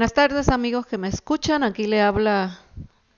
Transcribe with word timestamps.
Buenas 0.00 0.14
tardes 0.14 0.48
amigos 0.48 0.86
que 0.86 0.96
me 0.96 1.08
escuchan. 1.08 1.62
Aquí 1.62 1.86
le 1.86 2.00
habla 2.00 2.58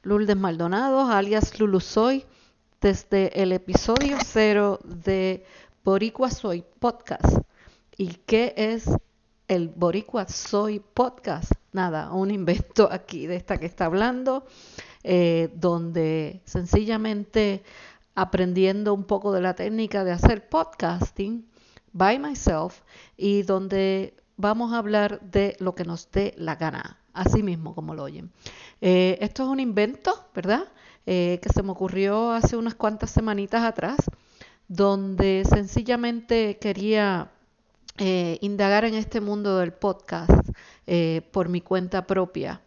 Lourdes 0.02 0.36
Maldonado, 0.36 1.08
alias 1.08 1.60
Lulu 1.60 1.78
Soy, 1.78 2.24
desde 2.80 3.40
el 3.40 3.52
episodio 3.52 4.16
cero 4.26 4.80
de 4.82 5.44
Boricua 5.84 6.28
Soy 6.28 6.64
Podcast. 6.80 7.38
¿Y 7.96 8.08
qué 8.26 8.52
es 8.56 8.90
el 9.46 9.68
Boricua 9.68 10.26
Soy 10.26 10.80
Podcast? 10.80 11.52
Nada, 11.70 12.10
un 12.10 12.32
invento 12.32 12.88
aquí 12.90 13.28
de 13.28 13.36
esta 13.36 13.58
que 13.58 13.66
está 13.66 13.84
hablando, 13.84 14.44
eh, 15.04 15.50
donde 15.54 16.40
sencillamente 16.46 17.62
aprendiendo 18.16 18.92
un 18.92 19.04
poco 19.04 19.30
de 19.30 19.40
la 19.40 19.54
técnica 19.54 20.02
de 20.02 20.10
hacer 20.10 20.48
podcasting 20.48 21.46
by 21.92 22.18
myself 22.18 22.80
y 23.16 23.42
donde 23.42 24.14
vamos 24.36 24.72
a 24.72 24.78
hablar 24.78 25.20
de 25.20 25.56
lo 25.60 25.74
que 25.74 25.84
nos 25.84 26.10
dé 26.10 26.34
la 26.36 26.56
gana, 26.56 26.98
así 27.12 27.42
mismo 27.42 27.74
como 27.74 27.94
lo 27.94 28.04
oyen. 28.04 28.30
Eh, 28.80 29.18
esto 29.20 29.44
es 29.44 29.48
un 29.48 29.60
invento, 29.60 30.28
¿verdad? 30.34 30.64
Eh, 31.06 31.40
que 31.42 31.48
se 31.48 31.62
me 31.62 31.70
ocurrió 31.70 32.32
hace 32.32 32.56
unas 32.56 32.74
cuantas 32.74 33.10
semanitas 33.10 33.62
atrás, 33.62 33.98
donde 34.68 35.44
sencillamente 35.48 36.58
quería 36.58 37.30
eh, 37.98 38.38
indagar 38.40 38.84
en 38.84 38.94
este 38.94 39.20
mundo 39.20 39.58
del 39.58 39.72
podcast 39.72 40.48
por 41.32 41.48
mi 41.48 41.60
cuenta 41.60 42.06
propia. 42.06 42.60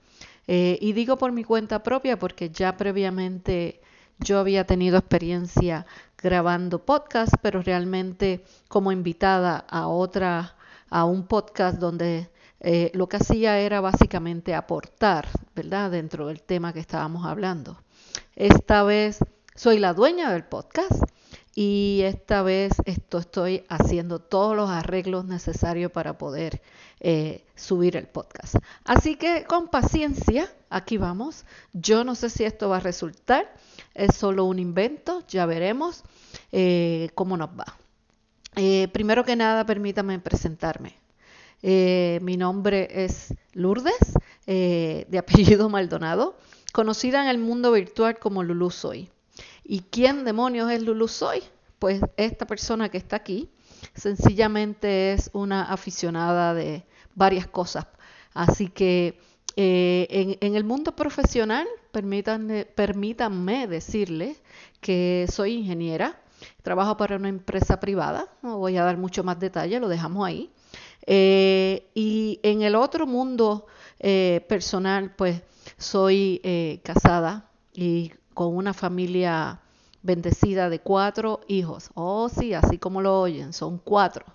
y 0.48 0.94
digo 0.94 1.18
por 1.18 1.32
mi 1.32 1.44
cuenta 1.44 1.84
propia 1.84 2.18
porque 2.18 2.50
ya 2.50 2.78
previamente 2.78 3.82
yo 4.20 4.40
había 4.40 4.66
tenido 4.66 4.98
experiencia 4.98 5.86
grabando 6.22 6.86
podcast, 6.86 7.34
pero 7.42 7.62
realmente 7.62 8.44
como 8.68 8.92
invitada 8.92 9.58
a 9.70 9.88
otra 9.88 10.56
a 10.96 11.04
un 11.04 11.28
podcast 11.28 11.78
donde 11.78 12.30
eh, 12.62 12.90
lo 12.94 13.10
que 13.10 13.18
hacía 13.18 13.60
era 13.60 13.82
básicamente 13.82 14.56
aportar, 14.56 15.28
¿verdad?, 15.54 15.92
dentro 15.92 16.28
del 16.28 16.42
tema 16.42 16.72
que 16.72 16.80
estábamos 16.80 17.26
hablando. 17.26 17.78
Esta 18.38 18.82
vez 18.84 19.20
soy 19.56 19.78
la 19.78 19.94
dueña 19.94 20.32
del 20.32 20.46
podcast 20.46 21.04
y 21.54 22.00
esta 22.06 22.44
vez 22.44 22.72
esto 22.86 23.18
estoy 23.18 23.66
haciendo 23.68 24.20
todos 24.20 24.56
los 24.56 24.70
arreglos 24.70 25.26
necesarios 25.26 25.92
para 25.92 26.18
poder 26.18 26.62
eh, 27.02 27.44
subir 27.56 27.98
el 27.98 28.08
podcast. 28.08 28.56
Así 28.86 29.18
que 29.18 29.44
con 29.44 29.68
paciencia, 29.68 30.50
aquí 30.70 30.96
vamos. 30.96 31.44
Yo 31.74 32.06
no 32.06 32.16
sé 32.16 32.30
si 32.30 32.46
esto 32.46 32.70
va 32.70 32.78
a 32.78 32.80
resultar, 32.80 33.54
es 33.96 34.16
solo 34.16 34.46
un 34.46 34.60
invento, 34.60 35.24
ya 35.28 35.46
veremos 35.46 36.06
eh, 36.54 37.10
cómo 37.16 37.36
nos 37.36 37.50
va. 37.50 37.66
Eh, 38.56 38.88
primero 38.94 39.26
que 39.26 39.36
nada, 39.36 39.66
permítame 39.66 40.20
presentarme. 40.20 40.96
Eh, 41.62 42.20
mi 42.22 42.38
nombre 42.38 42.88
es 42.92 43.34
Lourdes, 43.54 44.14
eh, 44.48 45.06
de 45.10 45.18
apellido 45.18 45.70
Maldonado, 45.70 46.38
conocida 46.72 47.22
en 47.22 47.30
el 47.30 47.38
mundo 47.38 47.72
virtual 47.72 48.18
como 48.18 48.44
Lulu 48.44 48.72
Soy. 48.72 49.10
¿Y 49.64 49.82
quién 49.82 50.24
demonios 50.24 50.72
es 50.72 50.82
Lulu 50.82 51.08
Soy? 51.08 51.44
Pues 51.80 52.02
esta 52.16 52.48
persona 52.48 52.90
que 52.90 52.98
está 52.98 53.18
aquí 53.18 53.50
sencillamente 53.94 55.14
es 55.14 55.30
una 55.34 55.64
aficionada 55.64 56.54
de 56.54 56.86
varias 57.14 57.48
cosas. 57.48 57.86
Así 58.34 58.70
que 58.70 59.20
en, 59.58 60.38
en, 60.42 60.56
el 60.56 60.64
mundo 60.64 60.96
profesional, 60.96 61.68
permítanme, 61.92 62.66
permítanme 62.66 63.68
decirles 63.68 64.42
que 64.82 65.28
soy 65.30 65.54
ingeniera, 65.54 66.20
Trabajo 66.62 66.98
para 66.98 67.16
una 67.16 67.30
empresa 67.30 67.80
privada, 67.80 68.28
no 68.42 68.58
voy 68.58 68.78
a 68.78 68.84
dar 68.84 68.98
mucho 68.98 69.24
más 69.24 69.40
detalle, 69.40 69.80
lo 69.80 69.88
dejamos 69.88 70.26
ahí. 70.26 70.52
Eh, 71.06 71.92
y 71.94 72.40
en 72.44 72.64
el 72.64 72.76
otro 72.76 73.06
mundo 73.06 73.68
eh, 74.00 74.46
personal, 74.50 75.14
pues 75.16 75.42
soy 75.78 76.42
eh, 76.44 76.82
casada 76.84 77.50
y 77.74 78.12
con 78.34 78.56
una 78.56 78.74
familia 78.74 79.62
bendecida 80.02 80.70
de 80.70 80.80
cuatro 80.80 81.42
hijos. 81.48 81.90
Oh, 81.94 82.30
sí, 82.30 82.54
así 82.54 82.78
como 82.78 83.02
lo 83.02 83.22
oyen, 83.22 83.54
son 83.54 83.78
cuatro. 83.78 84.26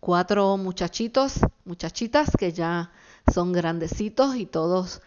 cuatro 0.00 0.56
muchachitos, 0.56 1.40
muchachitas 1.64 2.30
que 2.38 2.52
ya 2.52 2.90
son 3.32 3.52
grandecitos 3.52 4.36
y 4.36 4.46
todos 4.46 5.02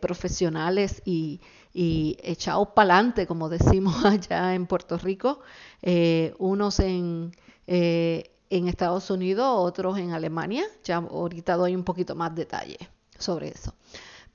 profesionales 0.00 1.02
y, 1.04 1.40
y 1.74 2.16
echados 2.22 2.68
para 2.68 2.94
adelante, 2.94 3.26
como 3.26 3.48
decimos 3.50 4.02
allá 4.04 4.54
en 4.54 4.66
Puerto 4.66 4.96
Rico, 4.96 5.40
eh, 5.82 6.32
unos 6.38 6.78
en, 6.78 7.32
eh, 7.66 8.30
en 8.48 8.68
Estados 8.68 9.10
Unidos, 9.10 9.46
otros 9.48 9.98
en 9.98 10.12
Alemania. 10.12 10.64
Ya 10.84 10.96
ahorita 10.96 11.56
doy 11.56 11.74
un 11.74 11.84
poquito 11.84 12.14
más 12.14 12.34
detalle 12.34 12.78
sobre 13.18 13.48
eso. 13.48 13.74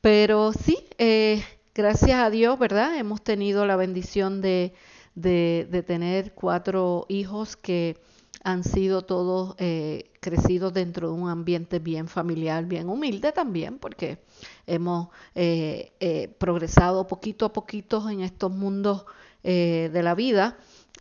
Pero 0.01 0.51
sí, 0.53 0.77
eh, 0.97 1.43
gracias 1.73 2.19
a 2.19 2.29
Dios, 2.29 2.59
¿verdad? 2.59 2.97
Hemos 2.97 3.21
tenido 3.21 3.65
la 3.65 3.77
bendición 3.77 4.41
de, 4.41 4.73
de 5.15 5.83
tener 5.85 6.33
cuatro 6.33 7.05
hijos 7.09 7.55
que 7.55 7.97
han 8.43 8.63
sido 8.63 9.01
todos 9.01 9.55
eh, 9.57 10.11
crecidos 10.19 10.73
dentro 10.73 11.09
de 11.09 11.13
un 11.13 11.29
ambiente 11.29 11.79
bien 11.79 12.07
familiar, 12.07 12.65
bien 12.65 12.89
humilde 12.89 13.31
también, 13.31 13.77
porque 13.79 14.19
hemos 14.65 15.09
eh, 15.35 15.91
eh, 15.99 16.29
progresado 16.37 17.07
poquito 17.07 17.45
a 17.45 17.53
poquito 17.53 18.09
en 18.09 18.21
estos 18.21 18.51
mundos 18.51 19.05
de 19.41 20.01
la 20.03 20.15
vida 20.15 20.57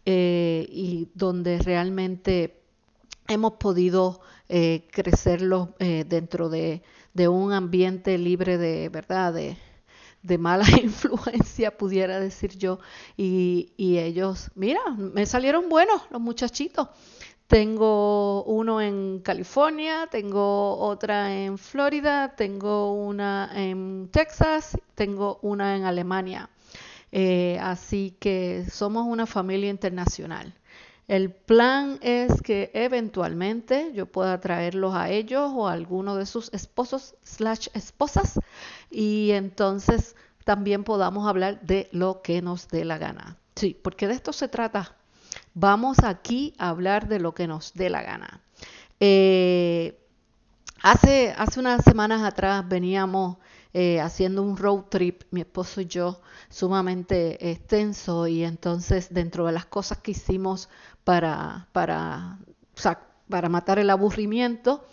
y 0.06 1.08
donde 1.14 1.58
realmente 1.58 2.60
hemos 3.26 3.54
podido 3.54 4.20
crecerlos 4.46 5.70
dentro 5.78 6.48
de, 6.48 6.82
un 7.28 7.52
ambiente 7.52 8.16
libre 8.16 8.56
de 8.56 8.90
verdad 8.90 9.34
de, 9.34 10.38
mala 10.38 10.64
influencia, 10.82 11.76
pudiera 11.76 12.20
decir 12.20 12.56
yo, 12.56 12.78
y, 13.16 13.72
ellos, 13.76 14.52
mira, 14.54 14.80
me 14.96 15.26
salieron 15.26 15.68
buenos 15.68 16.02
los 16.10 16.20
muchachitos. 16.20 16.88
Tengo 17.48 18.44
uno 18.44 18.82
en 18.82 19.20
California, 19.20 20.06
tengo 20.10 20.76
otra 20.76 21.34
en 21.34 21.56
Florida, 21.56 22.34
tengo 22.36 22.92
una 22.92 23.50
en 23.54 24.10
Texas, 24.12 24.76
tengo 24.94 25.38
una 25.40 25.74
en 25.74 25.84
Alemania. 25.84 26.50
Eh, 27.10 27.58
así 27.62 28.14
que 28.20 28.66
somos 28.70 29.06
una 29.06 29.24
familia 29.24 29.70
internacional. 29.70 30.52
El 31.06 31.32
plan 31.32 31.98
es 32.02 32.42
que 32.42 32.70
eventualmente 32.74 33.92
yo 33.94 34.04
pueda 34.04 34.40
traerlos 34.40 34.94
a 34.94 35.08
ellos 35.08 35.50
o 35.54 35.68
a 35.68 35.72
alguno 35.72 36.16
de 36.16 36.26
sus 36.26 36.52
esposos 36.52 37.14
slash 37.22 37.68
esposas 37.72 38.38
y 38.90 39.30
entonces 39.30 40.16
también 40.44 40.84
podamos 40.84 41.26
hablar 41.26 41.62
de 41.62 41.88
lo 41.92 42.20
que 42.20 42.42
nos 42.42 42.68
dé 42.68 42.84
la 42.84 42.98
gana. 42.98 43.38
Sí, 43.56 43.74
porque 43.82 44.06
de 44.06 44.12
esto 44.12 44.34
se 44.34 44.48
trata 44.48 44.98
Vamos 45.54 45.98
aquí 46.04 46.54
a 46.58 46.68
hablar 46.68 47.08
de 47.08 47.20
lo 47.20 47.34
que 47.34 47.46
nos 47.46 47.74
dé 47.74 47.90
la 47.90 48.02
gana. 48.02 48.40
Eh, 49.00 49.98
hace, 50.82 51.34
hace 51.36 51.60
unas 51.60 51.84
semanas 51.84 52.22
atrás 52.22 52.68
veníamos 52.68 53.38
eh, 53.74 54.00
haciendo 54.00 54.42
un 54.42 54.56
road 54.56 54.84
trip, 54.88 55.22
mi 55.30 55.40
esposo 55.40 55.80
y 55.80 55.86
yo, 55.86 56.20
sumamente 56.48 57.50
extenso 57.50 58.26
y 58.26 58.42
entonces 58.42 59.12
dentro 59.12 59.46
de 59.46 59.52
las 59.52 59.66
cosas 59.66 59.98
que 59.98 60.12
hicimos 60.12 60.68
para, 61.04 61.68
para, 61.72 62.38
para 63.28 63.48
matar 63.48 63.78
el 63.78 63.90
aburrimiento 63.90 64.86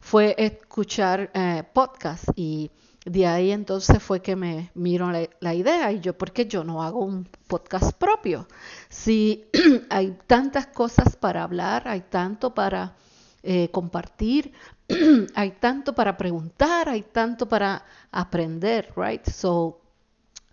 fue 0.00 0.34
escuchar 0.38 1.30
eh, 1.34 1.62
podcast 1.72 2.24
y 2.34 2.70
de 3.04 3.26
ahí 3.26 3.50
entonces 3.50 4.00
fue 4.00 4.22
que 4.22 4.36
me 4.36 4.70
miró 4.74 5.10
la, 5.40 5.54
idea 5.54 5.90
y 5.90 6.00
yo, 6.00 6.16
¿por 6.16 6.32
qué 6.32 6.46
yo 6.46 6.62
no 6.62 6.82
hago 6.82 7.00
un 7.00 7.28
podcast 7.48 7.92
propio? 7.96 8.46
Si 8.88 9.44
hay 9.90 10.16
tantas 10.26 10.68
cosas 10.68 11.16
para 11.16 11.42
hablar, 11.42 11.88
hay 11.88 12.02
tanto 12.02 12.54
para 12.54 12.94
eh, 13.42 13.70
compartir, 13.72 14.52
hay 15.34 15.50
tanto 15.52 15.94
para 15.94 16.16
preguntar, 16.16 16.88
hay 16.88 17.02
tanto 17.02 17.48
para 17.48 17.84
aprender, 18.12 18.92
right? 18.96 19.26
So, 19.26 19.80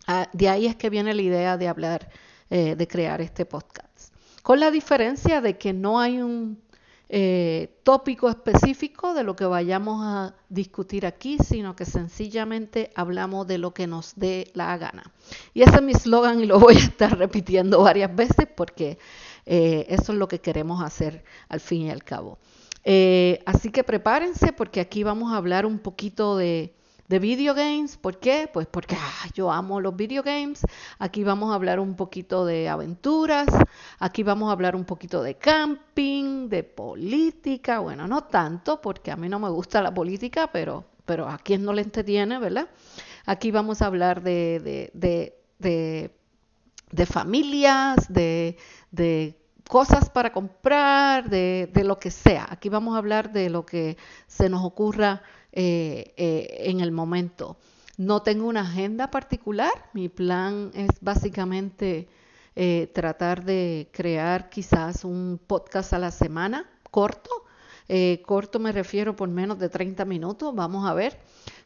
ah, 0.08 0.28
de 0.34 0.50
ahí 0.50 0.66
es 0.66 0.76
que 0.76 0.90
viene 0.90 1.14
la 1.14 1.22
idea 1.22 1.58
de 1.58 1.68
hablar, 1.68 2.10
eh, 2.50 2.76
de 2.76 2.88
crear 2.88 3.22
este 3.22 3.46
podcast. 3.46 4.16
Con 4.42 4.60
la 4.60 4.72
diferencia 4.72 5.40
de 5.42 5.60
que 5.60 5.72
no 5.72 6.00
hay 6.00 6.20
un 6.20 6.60
eh, 7.12 7.80
tópico 7.82 8.30
específico 8.30 9.16
de 9.16 9.24
lo 9.24 9.36
que 9.36 9.46
vayamos 9.46 10.04
a 10.06 10.36
discutir 10.48 11.08
aquí, 11.08 11.40
sino 11.44 11.76
que 11.76 11.86
sencillamente 11.86 12.92
hablamos 12.94 13.48
de 13.48 13.58
lo 13.58 13.74
que 13.74 13.88
nos 13.88 14.14
dé 14.16 14.52
la 14.54 14.78
gana. 14.78 15.12
Y 15.56 15.64
ese 15.64 15.78
es 15.78 15.82
mi 15.82 15.96
slogan 15.96 16.40
y 16.40 16.46
lo 16.46 16.60
voy 16.60 16.76
a 16.76 16.80
estar 16.80 17.18
repitiendo 17.18 17.82
varias 17.82 18.16
veces 18.16 18.48
porque 18.56 19.00
eh, 19.48 19.88
eso 19.90 20.12
es 20.12 20.20
lo 20.20 20.28
que 20.28 20.40
queremos 20.40 20.84
hacer 20.84 21.24
al 21.48 21.60
fin 21.60 21.84
y 21.84 21.90
al 21.90 22.04
cabo. 22.04 22.38
Eh, 22.84 23.42
así 23.46 23.72
que 23.72 23.84
prepárense 23.84 24.54
porque 24.54 24.80
aquí 24.80 25.04
vamos 25.04 25.34
a 25.34 25.38
hablar 25.38 25.66
un 25.66 25.80
poquito 25.80 26.38
de, 26.38 26.76
de 27.10 27.20
video 27.20 27.54
games. 27.54 27.98
¿Por 27.98 28.20
qué? 28.20 28.50
Pues 28.52 28.68
porque 28.68 28.96
ah, 28.98 29.28
yo 29.34 29.52
amo 29.52 29.82
los 29.82 29.96
video 29.96 30.24
games. 30.24 30.62
Aquí 31.00 31.24
vamos 31.24 31.52
a 31.52 31.56
hablar 31.56 31.80
un 31.80 31.96
poquito 31.96 32.46
de 32.46 32.70
aventuras. 32.70 33.48
Aquí 33.98 34.24
vamos 34.24 34.50
a 34.50 34.54
hablar 34.54 34.76
un 34.76 34.86
poquito 34.86 35.22
de 35.24 35.36
camping, 35.36 36.48
de 36.48 36.64
política. 36.64 37.80
Bueno, 37.80 38.08
no 38.08 38.24
tanto 38.26 38.80
porque 38.80 39.12
a 39.12 39.18
mí 39.18 39.28
no 39.28 39.40
me 39.40 39.50
gusta 39.50 39.82
la 39.82 39.94
política, 39.94 40.50
pero, 40.54 40.86
pero 41.06 41.28
a 41.28 41.40
quien 41.40 41.66
no 41.66 41.74
le 41.74 41.82
entretiene, 41.82 42.38
¿verdad? 42.38 42.70
Aquí 43.26 43.52
vamos 43.52 43.82
a 43.82 43.88
hablar 43.88 44.22
de, 44.22 44.60
de, 44.94 45.34
de, 45.58 46.16
de 46.92 47.06
familias, 47.06 48.06
de, 48.08 48.56
cosas 49.68 50.10
para 50.10 50.32
comprar, 50.32 51.30
de, 51.30 51.70
lo 51.84 51.98
que 51.98 52.12
sea. 52.12 52.48
Aquí 52.50 52.70
vamos 52.70 52.96
a 52.96 53.00
hablar 53.00 53.32
de 53.32 53.50
lo 53.50 53.66
que 53.66 53.98
se 54.28 54.50
nos 54.50 54.64
ocurra 54.64 55.22
eh, 55.52 56.14
eh, 56.18 56.70
en 56.70 56.80
el 56.80 56.92
momento. 56.92 57.58
No 57.98 58.22
tengo 58.22 58.48
una 58.48 58.62
agenda 58.62 59.10
particular, 59.10 59.72
mi 59.94 60.08
plan 60.08 60.72
es 60.74 60.90
básicamente 61.02 62.08
eh, 62.56 62.90
tratar 62.94 63.44
de 63.44 63.90
crear 63.92 64.50
quizás 64.50 65.04
un 65.04 65.40
podcast 65.46 65.94
a 65.94 66.00
la 66.00 66.12
semana, 66.12 66.70
corto. 66.92 67.30
corto 68.26 68.60
me 68.60 68.72
refiero 68.72 69.16
por 69.16 69.28
menos 69.30 69.58
de 69.58 69.70
30 69.70 70.06
minutos, 70.06 70.54
vamos 70.54 70.88
a 70.88 70.94
ver, 70.94 71.20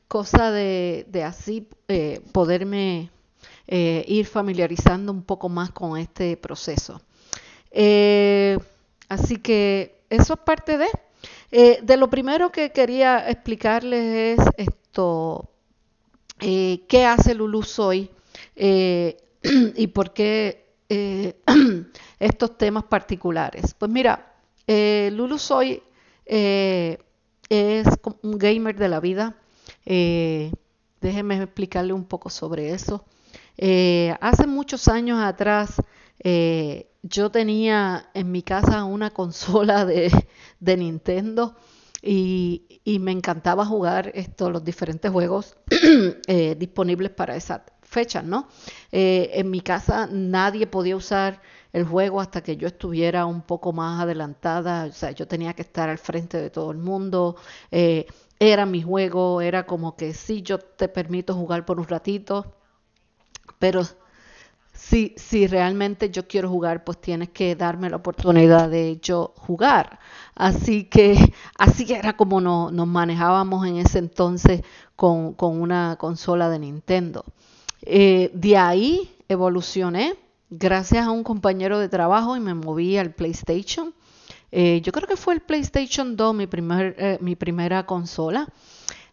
cosa 0.07 0.51
de, 0.51 1.05
de 1.09 1.23
así 1.23 1.67
poderme 2.31 3.11
ir 3.67 4.25
familiarizando 4.25 5.11
un 5.11 5.23
poco 5.23 5.49
más 5.49 5.71
con 5.71 5.97
este 5.97 6.37
proceso. 6.37 7.01
así 9.09 9.37
que 9.37 10.03
eso 10.09 10.33
es 10.33 10.39
parte 10.39 10.77
de... 10.77 10.87
Eh, 11.55 11.81
de 11.83 11.97
lo 11.97 12.09
primero 12.09 12.51
que 12.51 12.71
quería 12.71 13.29
explicarles 13.29 14.39
es 14.39 14.45
esto, 14.57 15.51
eh, 16.39 16.83
qué 16.87 17.05
hace 17.05 17.35
Lulu 17.35 17.61
Soy 17.61 18.09
eh, 18.55 19.17
y 19.75 19.85
por 19.85 20.13
qué 20.13 20.65
estos 22.19 22.57
temas 22.57 22.85
particulares. 22.85 23.75
Pues 23.77 23.91
mira, 23.91 24.33
Lulu 24.67 25.37
Soy 25.37 25.83
es 26.25 27.87
un 28.23 28.37
gamer 28.39 28.75
de 28.75 28.89
la 28.89 28.99
vida. 28.99 29.35
déjenme 29.85 31.43
explicarle 31.43 31.93
un 31.93 32.05
poco 32.05 32.31
sobre 32.31 32.71
eso. 32.71 33.05
hace 34.21 34.47
muchos 34.47 34.87
años 34.87 35.19
atrás, 35.21 35.75
yo 37.03 37.29
tenía 37.29 38.09
en 38.13 38.31
mi 38.31 38.41
casa 38.41 38.85
una 38.85 39.11
consola 39.11 39.85
de, 39.85 40.09
Nintendo 40.77 41.55
y, 42.01 42.81
me 42.99 43.11
encantaba 43.11 43.65
jugar 43.65 44.11
esto, 44.15 44.49
los 44.49 44.63
diferentes 44.63 45.11
juegos 45.11 45.55
eh, 46.27 46.55
disponibles 46.57 47.11
para 47.11 47.35
esa 47.35 47.63
fecha, 47.81 48.21
¿no? 48.21 48.47
Eh, 48.91 49.31
en 49.33 49.51
mi 49.51 49.61
casa 49.61 50.07
nadie 50.11 50.65
podía 50.67 50.95
usar 50.95 51.41
el 51.73 51.85
juego 51.85 52.21
hasta 52.21 52.41
que 52.41 52.55
yo 52.57 52.67
estuviera 52.67 53.25
un 53.25 53.41
poco 53.41 53.73
más 53.73 54.01
adelantada, 54.01 54.85
o 54.85 54.91
sea, 54.91 55.11
yo 55.11 55.27
tenía 55.27 55.53
que 55.53 55.63
estar 55.63 55.89
al 55.89 55.97
frente 55.97 56.41
de 56.41 56.49
todo 56.49 56.71
el 56.71 56.77
mundo, 56.77 57.35
eh, 57.71 58.05
era 58.39 58.65
mi 58.65 58.81
juego, 58.81 59.41
era 59.41 59.65
como 59.65 59.95
que 59.95 60.13
sí, 60.13 60.41
yo 60.41 60.59
te 60.59 60.87
permito 60.87 61.33
jugar 61.33 61.65
por 61.65 61.79
un 61.79 61.87
ratito, 61.87 62.55
pero 63.59 63.83
si, 64.73 65.13
si 65.17 65.47
realmente 65.47 66.09
yo 66.09 66.27
quiero 66.27 66.49
jugar, 66.49 66.83
pues 66.83 66.99
tienes 66.99 67.29
que 67.29 67.55
darme 67.55 67.89
la 67.89 67.97
oportunidad 67.97 68.69
de 68.69 68.99
yo 69.01 69.33
jugar. 69.37 69.99
Así 70.35 70.85
que 70.85 71.15
así 71.57 71.91
era 71.93 72.17
como 72.17 72.41
nos 72.41 72.87
manejábamos 72.87 73.65
en 73.67 73.77
ese 73.77 73.99
entonces 73.99 74.61
con, 74.95 75.35
una 75.39 75.95
consola 75.99 76.49
de 76.49 76.59
Nintendo. 76.59 77.23
Eh, 77.83 78.31
de 78.33 78.57
ahí 78.57 79.11
evolucioné 79.29 80.15
gracias 80.49 81.05
a 81.05 81.11
un 81.11 81.23
compañero 81.23 81.79
de 81.79 81.89
trabajo 81.89 82.35
y 82.35 82.39
me 82.39 82.53
moví 82.53 82.97
al 82.97 83.13
PlayStation. 83.13 83.93
Eh, 84.51 84.81
yo 84.81 84.91
creo 84.91 85.07
que 85.07 85.15
fue 85.17 85.33
el 85.35 85.41
PlayStation 85.41 86.15
2 86.15 86.35
mi, 86.35 86.47
primer, 86.47 86.95
eh, 86.97 87.17
mi 87.21 87.35
primera 87.35 87.85
consola. 87.85 88.47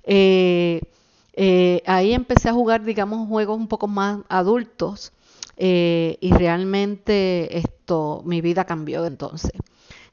ahí 0.06 0.80
empecé 2.12 2.48
a 2.48 2.52
jugar, 2.52 2.84
digamos, 2.84 3.28
juegos 3.28 3.58
un 3.58 3.68
poco 3.68 3.88
más 3.88 4.20
adultos. 4.28 5.12
Eh, 5.62 6.16
y 6.22 6.32
realmente 6.32 7.58
esto, 7.58 8.22
mi 8.24 8.40
vida 8.40 8.64
cambió 8.64 9.04
entonces. 9.04 9.52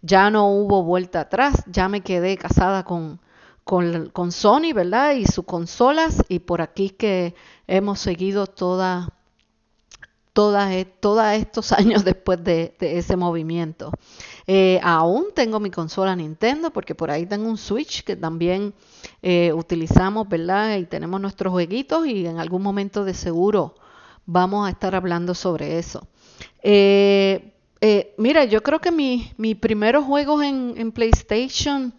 Ya 0.02 0.30
no 0.30 0.50
hubo 0.50 0.84
vuelta 0.84 1.22
atrás, 1.22 1.64
ya 1.68 1.88
me 1.88 2.02
quedé 2.02 2.38
casada 2.38 2.84
con, 2.84 3.22
con, 3.64 4.10
con 4.10 4.34
Sony, 4.34 4.74
¿verdad? 4.76 5.14
Y 5.14 5.26
sus 5.26 5.46
consolas, 5.46 6.22
y 6.28 6.40
por 6.40 6.62
aquí 6.62 6.90
que 6.90 7.34
hemos 7.66 8.02
seguido 8.02 8.46
toda, 8.46 9.14
toda, 10.34 10.70
todos 11.00 11.26
estos 11.32 11.72
años 11.80 12.04
después 12.04 12.44
de, 12.44 12.76
ese 12.82 13.16
movimiento. 13.16 13.92
Eh, 14.48 14.82
aún 14.84 15.28
tengo 15.34 15.62
mi 15.62 15.72
consola 15.72 16.14
Nintendo 16.14 16.72
porque 16.72 16.94
por 16.94 17.10
ahí 17.10 17.26
tengo 17.26 17.48
un 17.50 17.58
Switch 17.58 18.04
que 18.04 18.18
también 18.18 18.74
eh, 19.22 19.54
utilizamos, 19.54 20.28
¿verdad? 20.28 20.76
Y 20.76 20.88
tenemos 20.88 21.22
nuestros 21.22 21.54
jueguitos 21.54 22.06
y 22.06 22.28
en 22.28 22.38
algún 22.40 22.64
momento 22.64 23.06
de 23.06 23.14
seguro 23.14 23.76
vamos 24.28 24.68
a 24.68 24.70
estar 24.70 24.94
hablando 24.94 25.34
sobre 25.34 25.80
eso. 25.80 26.08
Eh, 26.62 27.54
eh, 27.82 28.14
mira, 28.18 28.46
yo 28.46 28.62
creo 28.62 28.80
que 28.80 28.92
mis 28.92 29.56
primeros 29.56 30.06
juegos 30.06 30.44
en, 30.44 30.92
PlayStation 30.92 31.94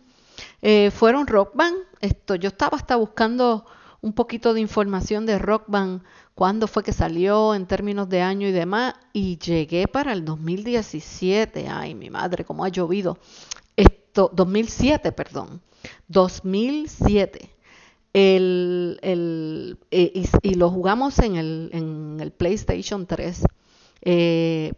eh, 0.62 0.92
fueron 0.92 1.26
Rock 1.26 1.56
Band. 1.56 1.78
Esto, 2.00 2.37
yo 2.37 2.49
estaba 2.49 2.76
hasta 2.76 2.94
buscando 2.94 3.64
un 4.00 4.12
poquito 4.12 4.54
de 4.54 4.61
información 4.61 5.26
de 5.26 5.38
Rock 5.38 5.64
Band, 5.66 6.02
cuándo 6.35 6.68
fue 6.68 6.85
que 6.85 6.92
salió 6.92 7.54
en 7.54 7.66
términos 7.66 8.08
de 8.08 8.23
año 8.23 8.47
y 8.47 8.52
demás, 8.52 8.94
y 9.12 9.38
llegué 9.38 9.88
para 9.88 10.12
el 10.12 10.25
2017. 10.25 11.66
Ay, 11.68 11.97
mi 11.97 12.11
madre, 12.11 12.44
cómo 12.44 12.64
ha 12.64 12.68
llovido. 12.68 13.18
Esto, 13.75 14.30
2007, 14.32 15.11
perdón. 15.12 15.61
2007 16.08 17.58
el, 18.12 18.99
el, 19.03 19.79
eh, 19.91 20.25
y, 20.43 20.55
lo 20.55 20.71
jugamos 20.71 21.19
en 21.19 21.37
el, 21.37 21.71
en 21.73 22.19
el 22.21 22.33
PlayStation 22.33 23.07
3. 23.07 23.45
Eh, 24.03 24.73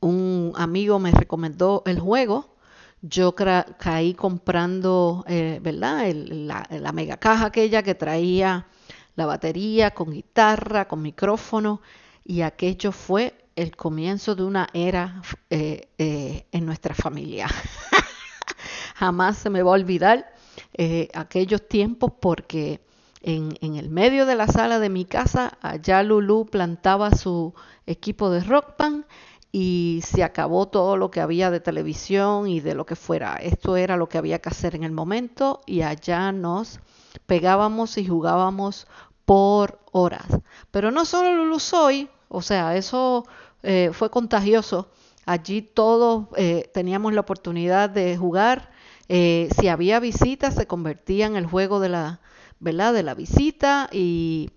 un 0.00 0.52
amigo 0.56 0.98
me 0.98 1.10
recomendó 1.10 1.82
el 1.86 1.98
juego. 1.98 2.56
Yo 3.02 3.34
caí 3.34 4.14
comprando, 4.14 5.24
eh, 5.26 5.58
¿verdad? 5.60 6.06
la, 6.14 6.66
la, 6.70 6.92
mega 6.92 7.16
caja 7.16 7.46
aquella 7.46 7.82
que 7.82 7.96
traía 7.96 8.68
la 9.16 9.26
batería 9.26 9.90
con 9.90 10.12
guitarra, 10.12 10.86
con 10.86 11.02
micrófono. 11.02 11.80
Y 12.24 12.42
aquello 12.42 12.92
fue 12.92 13.34
el 13.56 13.74
comienzo 13.76 14.36
de 14.36 14.44
una 14.44 14.68
era 14.72 15.20
en 15.50 16.64
nuestra 16.64 16.94
familia. 16.94 17.48
Jamás 18.94 19.38
se 19.38 19.50
me 19.50 19.62
va 19.62 19.72
a 19.72 19.74
olvidar 19.74 20.31
eh, 20.74 21.08
aquellos 21.14 21.66
tiempos 21.68 22.12
porque 22.20 22.80
en, 23.22 23.56
el 23.60 23.88
medio 23.88 24.26
de 24.26 24.34
la 24.34 24.48
sala 24.48 24.78
de 24.78 24.88
mi 24.88 25.04
casa, 25.04 25.58
allá 25.62 26.02
Lulu 26.02 26.46
plantaba 26.46 27.12
su 27.12 27.54
equipo 27.86 28.30
de 28.30 28.40
rock 28.40 28.76
band 28.78 29.04
y 29.52 30.00
se 30.04 30.24
acabó 30.24 30.66
todo 30.66 30.96
lo 30.96 31.10
que 31.10 31.20
había 31.20 31.50
de 31.50 31.60
televisión 31.60 32.48
y 32.48 32.60
de 32.60 32.74
lo 32.74 32.86
que 32.86 32.96
fuera. 32.96 33.36
Esto 33.36 33.76
era 33.76 33.96
lo 33.96 34.08
que 34.08 34.18
había 34.18 34.40
que 34.40 34.48
hacer 34.48 34.74
en 34.74 34.82
el 34.82 34.92
momento 34.92 35.60
y 35.66 35.82
allá 35.82 36.32
nos 36.32 36.80
pegábamos 37.26 37.98
y 37.98 38.06
jugábamos 38.06 38.86
por 39.24 39.78
horas. 39.92 40.26
Pero 40.70 40.90
no 40.90 41.04
solo 41.04 41.34
Lulu 41.34 41.60
soy, 41.60 42.08
o 42.28 42.42
sea, 42.42 42.76
eso 42.76 43.24
eh, 43.62 43.90
fue 43.92 44.10
contagioso. 44.10 44.88
Allí 45.26 45.62
todos 45.62 46.26
eh, 46.36 46.70
teníamos 46.74 47.12
la 47.12 47.20
oportunidad 47.20 47.90
de 47.90 48.16
jugar 48.16 48.72
eh, 49.08 49.48
si 49.58 49.68
había 49.68 50.00
visitas, 50.00 50.54
se 50.54 50.66
convertía 50.66 51.26
en 51.26 51.36
el 51.36 51.46
juego 51.46 51.80
de 51.80 51.88
la, 51.88 52.20
¿verdad? 52.60 52.92
De 52.94 53.02
la 53.02 53.14
visita 53.14 53.88
y, 53.92 54.50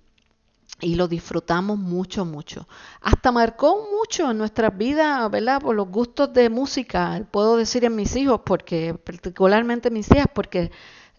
y 0.82 0.96
lo 0.96 1.08
disfrutamos 1.08 1.78
mucho, 1.78 2.25
mucho. 2.25 2.68
Hasta 3.02 3.32
marcó 3.32 3.88
mucho 3.92 4.32
en 4.32 4.38
nuestras 4.38 4.78
vidas, 4.78 5.30
¿verdad? 5.32 5.62
Por 5.62 5.75
los 5.75 5.90
gustos 5.90 6.34
de 6.34 6.50
música, 6.50 7.25
puedo 7.32 7.58
decir 7.58 7.86
en 7.86 7.96
mis 7.96 8.16
hijos, 8.16 8.42
porque 8.46 8.94
particularmente 8.94 9.90
mis 9.90 10.10
hijas, 10.12 10.28
porque 10.34 10.72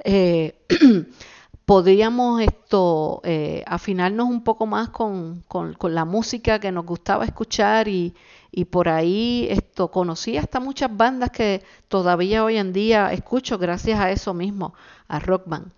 eh, 0.04 0.58
podíamos 1.64 2.42
esto 2.42 3.20
eh, 3.24 3.64
afinarnos 3.66 4.28
un 4.28 4.44
poco 4.44 4.66
más 4.66 4.90
con, 4.90 5.42
con, 5.48 5.74
con, 5.74 5.94
la 5.94 6.04
música 6.04 6.60
que 6.60 6.70
nos 6.70 6.86
gustaba 6.86 7.24
escuchar 7.24 7.88
y, 7.88 8.14
y 8.56 8.64
por 8.64 8.88
ahí 8.88 9.46
esto 9.50 9.90
conocí 9.90 10.38
hasta 10.38 10.60
muchas 10.60 10.96
bandas 10.96 11.28
que 11.28 11.62
todavía 11.88 12.42
hoy 12.42 12.56
en 12.56 12.72
día 12.72 13.12
escucho 13.12 13.58
gracias 13.58 14.00
a 14.00 14.10
eso 14.10 14.32
mismo, 14.32 14.72
a 15.08 15.18
Rock 15.18 15.42
Band. 15.44 15.70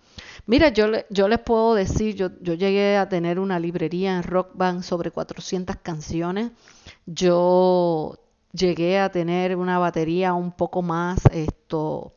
Mira, 0.45 0.69
yo, 0.69 0.85
yo 1.09 1.27
les 1.27 1.39
puedo 1.39 1.75
decir, 1.75 2.15
yo, 2.15 2.29
yo 2.39 2.53
llegué 2.53 2.95
a 2.95 3.09
tener 3.09 3.37
una 3.37 3.59
librería 3.59 4.15
en 4.15 4.23
Rock 4.23 4.51
Band 4.53 4.83
sobre 4.83 5.11
400 5.11 5.75
canciones. 5.83 6.51
Yo 7.05 8.17
llegué 8.53 8.97
a 8.97 9.11
tener 9.11 9.57
una 9.57 9.77
batería 9.77 10.33
un 10.33 10.53
poco 10.53 10.81
más 10.81 11.19
esto 11.33 12.13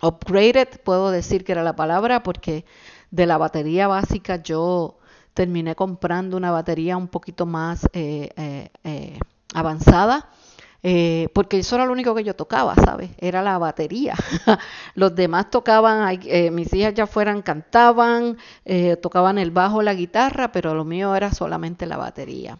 upgraded, 0.00 0.68
puedo 0.82 1.10
decir 1.10 1.44
que 1.44 1.52
era 1.52 1.62
la 1.62 1.76
palabra, 1.76 2.22
porque 2.22 2.64
de 3.10 3.26
la 3.26 3.36
batería 3.36 3.88
básica, 3.88 4.42
yo 4.42 4.96
terminé 5.34 5.74
comprando 5.74 6.38
una 6.38 6.50
batería 6.50 6.96
un 6.96 7.08
poquito 7.08 7.44
más 7.44 7.84
eh, 7.92 8.30
eh, 8.36 8.70
eh, 8.84 9.18
avanzada. 9.54 10.28
porque 11.32 11.58
eso 11.60 11.76
era 11.76 11.86
lo 11.86 11.92
único 11.92 12.14
que 12.14 12.24
yo 12.24 12.34
tocaba, 12.34 12.74
¿sabes? 12.74 13.10
Era 13.18 13.42
la 13.42 13.58
batería. 13.58 14.14
Los 14.94 15.14
demás 15.14 15.50
tocaban, 15.50 16.18
mis 16.52 16.72
hijas 16.74 16.94
ya 16.94 17.06
fueran, 17.06 17.42
cantaban, 17.42 18.36
tocaban 19.00 19.38
el 19.38 19.52
bajo, 19.52 19.82
la 19.82 19.94
guitarra, 19.94 20.50
pero 20.50 20.74
lo 20.74 20.84
mío 20.84 21.14
era 21.14 21.32
solamente 21.32 21.86
la 21.86 21.96
batería. 21.98 22.58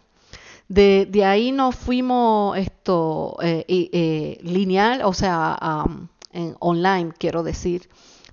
De, 0.69 1.05
de 1.09 1.25
ahí 1.25 1.51
nos 1.51 1.75
fuimos 1.75 2.57
esto 2.57 3.37
lineal, 3.67 5.01
o 5.03 5.13
sea, 5.13 5.57
en 6.33 6.55
online, 6.59 7.13
quiero 7.17 7.43
decir, 7.43 7.89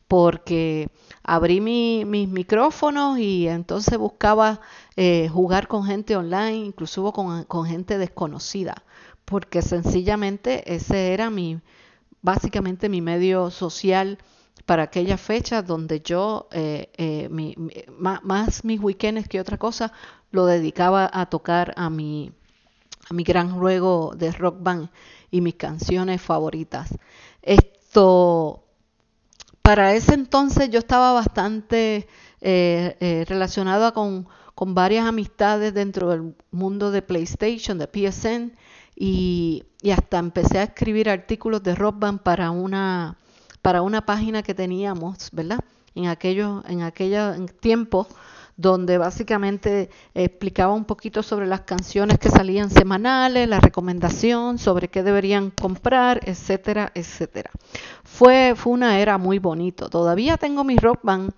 porque 0.09 0.89
abrí 1.23 1.61
mis 1.61 2.29
micrófonos 2.29 3.19
y 3.19 3.47
entonces 3.49 3.99
buscaba 3.99 4.61
eh, 4.97 5.29
jugar 5.29 5.69
con 5.69 5.85
gente 5.85 6.17
online, 6.17 6.57
incluso 6.57 7.13
con, 7.13 7.67
gente 7.67 7.99
desconocida, 7.99 8.83
porque 9.25 9.63
sencillamente 9.63 10.75
ese 10.75 11.13
era 11.13 11.31
mi, 11.31 11.61
básicamente 12.23 12.89
mi 12.89 13.01
medio 13.01 13.51
social 13.51 14.19
para 14.67 14.85
aquellas 14.85 15.21
fechas 15.21 15.67
donde 15.67 16.01
yo, 16.01 16.49
eh, 16.53 16.91
eh, 16.97 17.29
más, 17.99 18.65
mis 18.65 18.81
weekends 18.81 19.29
que 19.29 19.41
otra 19.41 19.59
cosa, 19.59 19.93
lo 20.31 20.47
dedicaba 20.47 21.11
a 21.13 21.27
tocar 21.27 21.75
a 21.77 21.91
mi, 21.91 22.33
a 23.09 23.15
mi 23.15 23.25
gran 23.25 23.51
juego 23.59 24.15
de 24.17 24.31
rock 24.33 24.57
band 24.61 24.91
y 25.31 25.41
mis 25.41 25.55
canciones 25.55 26.21
favoritas. 26.23 26.97
Esto 27.43 28.65
para 29.63 29.95
ese 29.95 30.15
entonces 30.15 30.71
yo 30.71 30.79
estaba 30.79 31.13
bastante 31.13 32.09
eh, 32.41 32.97
eh, 33.01 33.25
relacionada 33.29 33.93
con, 33.93 34.27
varias 34.63 35.07
amistades 35.07 35.73
dentro 35.73 36.11
del 36.11 36.35
mundo 36.51 36.91
de 36.91 37.01
PlayStation, 37.01 37.79
de 37.79 37.87
PSN, 37.87 38.53
y, 38.95 39.65
hasta 39.91 40.19
empecé 40.19 40.59
a 40.59 40.65
escribir 40.65 41.09
artículos 41.09 41.63
de 41.63 41.75
Rock 41.75 41.99
Band 41.99 42.21
para 42.21 42.51
una, 42.51 43.17
para 43.63 43.81
una 43.81 44.05
página 44.05 44.43
que 44.43 44.53
teníamos, 44.55 45.31
¿verdad? 45.33 45.61
En 45.95 46.09
aquellos, 46.09 46.63
en 46.67 46.83
aquellos 46.83 47.39
tiempos 47.61 48.09
donde 48.61 48.99
básicamente 48.99 49.89
explicaba 50.13 50.75
un 50.75 50.85
poquito 50.85 51.23
sobre 51.23 51.47
las 51.47 51.63
canciones 51.63 52.19
que 52.19 52.29
salían 52.29 52.69
semanales, 52.69 53.49
la 53.49 53.59
recomendación 53.59 54.59
sobre 54.59 54.89
qué 54.89 55.03
deberían 55.03 55.51
comprar, 55.51 56.21
etcétera, 56.25 56.93
etcétera. 56.95 57.51
Fue, 58.05 58.53
fue 58.55 58.75
una 58.75 59.01
era 59.01 59.17
muy 59.17 59.39
bonito. 59.39 59.89
Todavía 59.89 60.37
tengo 60.37 60.63
mi 60.63 60.77
Rock 60.77 61.01
Band. 61.03 61.33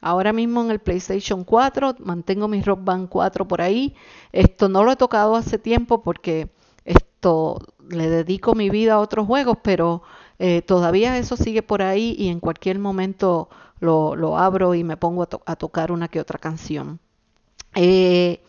Ahora 0.00 0.32
mismo 0.32 0.62
en 0.62 0.72
el 0.72 0.80
PlayStation 0.80 1.44
4 1.44 1.96
mantengo 2.00 2.48
mi 2.48 2.60
Rock 2.60 2.80
Band 2.82 3.08
4 3.08 3.46
por 3.46 3.62
ahí. 3.62 3.94
Esto 4.32 4.68
no 4.68 4.82
lo 4.82 4.92
he 4.92 4.96
tocado 4.96 5.36
hace 5.36 5.58
tiempo 5.58 6.02
porque 6.02 6.48
esto 6.84 7.58
le 7.88 8.10
dedico 8.10 8.56
mi 8.56 8.68
vida 8.68 8.94
a 8.94 8.98
otros 8.98 9.28
juegos, 9.28 9.58
pero 9.62 10.02
eh, 10.38 10.62
todavía 10.62 11.16
eso 11.18 11.36
sigue 11.36 11.62
por 11.62 11.82
ahí 11.82 12.14
y 12.18 12.28
en 12.28 12.40
cualquier 12.40 12.78
momento 12.78 13.48
lo, 13.80 14.38
abro 14.38 14.74
y 14.74 14.82
me 14.82 14.96
pongo 14.96 15.28
a, 15.46 15.56
tocar 15.56 15.92
una 15.92 16.08
que 16.08 16.20
otra 16.20 16.38
canción. 16.38 16.98
Eh, 17.74 18.40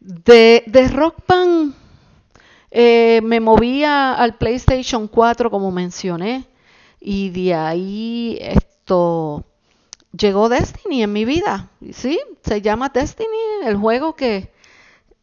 de, 0.00 0.62
de, 0.66 0.88
Rock 0.88 1.16
Band 1.26 1.74
eh, 2.70 3.20
me 3.22 3.40
movía 3.40 4.14
al 4.14 4.36
PlayStation 4.36 5.08
4 5.08 5.50
como 5.50 5.70
mencioné 5.70 6.46
y 7.00 7.30
de 7.30 7.54
ahí 7.54 8.38
esto 8.40 9.44
llegó 10.12 10.48
Destiny 10.48 11.02
en 11.02 11.12
mi 11.12 11.24
vida. 11.24 11.70
Sí, 11.92 12.20
se 12.42 12.60
llama 12.60 12.90
Destiny, 12.90 13.38
el 13.64 13.76
juego 13.76 14.14
que 14.14 14.52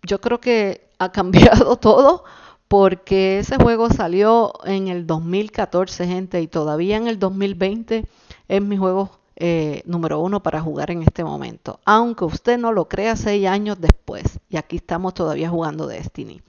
yo 0.03 0.21
creo 0.21 0.39
que 0.39 0.89
ha 0.99 1.11
cambiado 1.11 1.77
todo 1.77 2.23
porque 2.67 3.39
ese 3.39 3.57
juego 3.57 3.89
salió 3.89 4.53
en 4.65 4.87
el 4.87 5.05
2014, 5.05 6.07
gente, 6.07 6.41
y 6.41 6.47
todavía 6.47 6.97
en 6.97 7.07
el 7.07 7.19
2020 7.19 8.05
es 8.47 8.61
mi 8.61 8.77
juego 8.77 9.11
eh, 9.35 9.83
número 9.85 10.19
uno 10.19 10.41
para 10.41 10.61
jugar 10.61 10.91
en 10.91 11.03
este 11.03 11.23
momento. 11.23 11.79
Aunque 11.85 12.25
usted 12.25 12.57
no 12.57 12.71
lo 12.71 12.87
crea, 12.87 13.15
seis 13.15 13.47
años 13.47 13.79
después, 13.79 14.39
y 14.49 14.57
aquí 14.57 14.77
estamos 14.77 15.13
todavía 15.13 15.49
jugando 15.49 15.87
Destiny. 15.87 16.41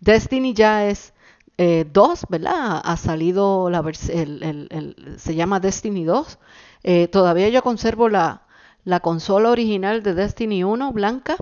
Destiny 0.00 0.54
ya 0.54 0.86
es 0.86 1.12
2, 1.58 2.22
eh, 2.22 2.26
¿verdad? 2.30 2.80
Ha 2.82 2.96
salido 2.96 3.68
la 3.68 3.84
se 3.92 5.34
llama 5.34 5.60
Destiny 5.60 6.04
2. 6.04 6.38
Eh, 6.84 7.08
todavía 7.08 7.50
yo 7.50 7.62
conservo 7.62 8.08
la, 8.08 8.46
la 8.84 9.00
consola 9.00 9.50
original 9.50 10.02
de 10.02 10.14
Destiny 10.14 10.64
1 10.64 10.92
blanca. 10.92 11.36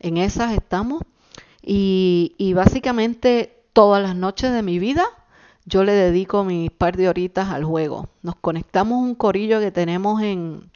En 0.00 0.16
esas 0.16 0.54
estamos. 0.54 1.02
Y 1.62 2.52
básicamente 2.56 3.59
todas 3.72 4.02
las 4.02 4.16
noches 4.16 4.52
de 4.52 4.62
mi 4.62 4.78
vida 4.78 5.04
yo 5.66 5.84
le 5.84 5.92
dedico 5.92 6.42
mis 6.44 6.70
par 6.70 6.96
de 6.96 7.08
horitas 7.08 7.50
al 7.50 7.64
juego. 7.64 8.08
Nos 8.22 8.34
conectamos 8.36 9.02
un 9.02 9.14
corillo 9.14 9.60
que 9.60 9.70
tenemos 9.70 10.20
en, 10.22 10.70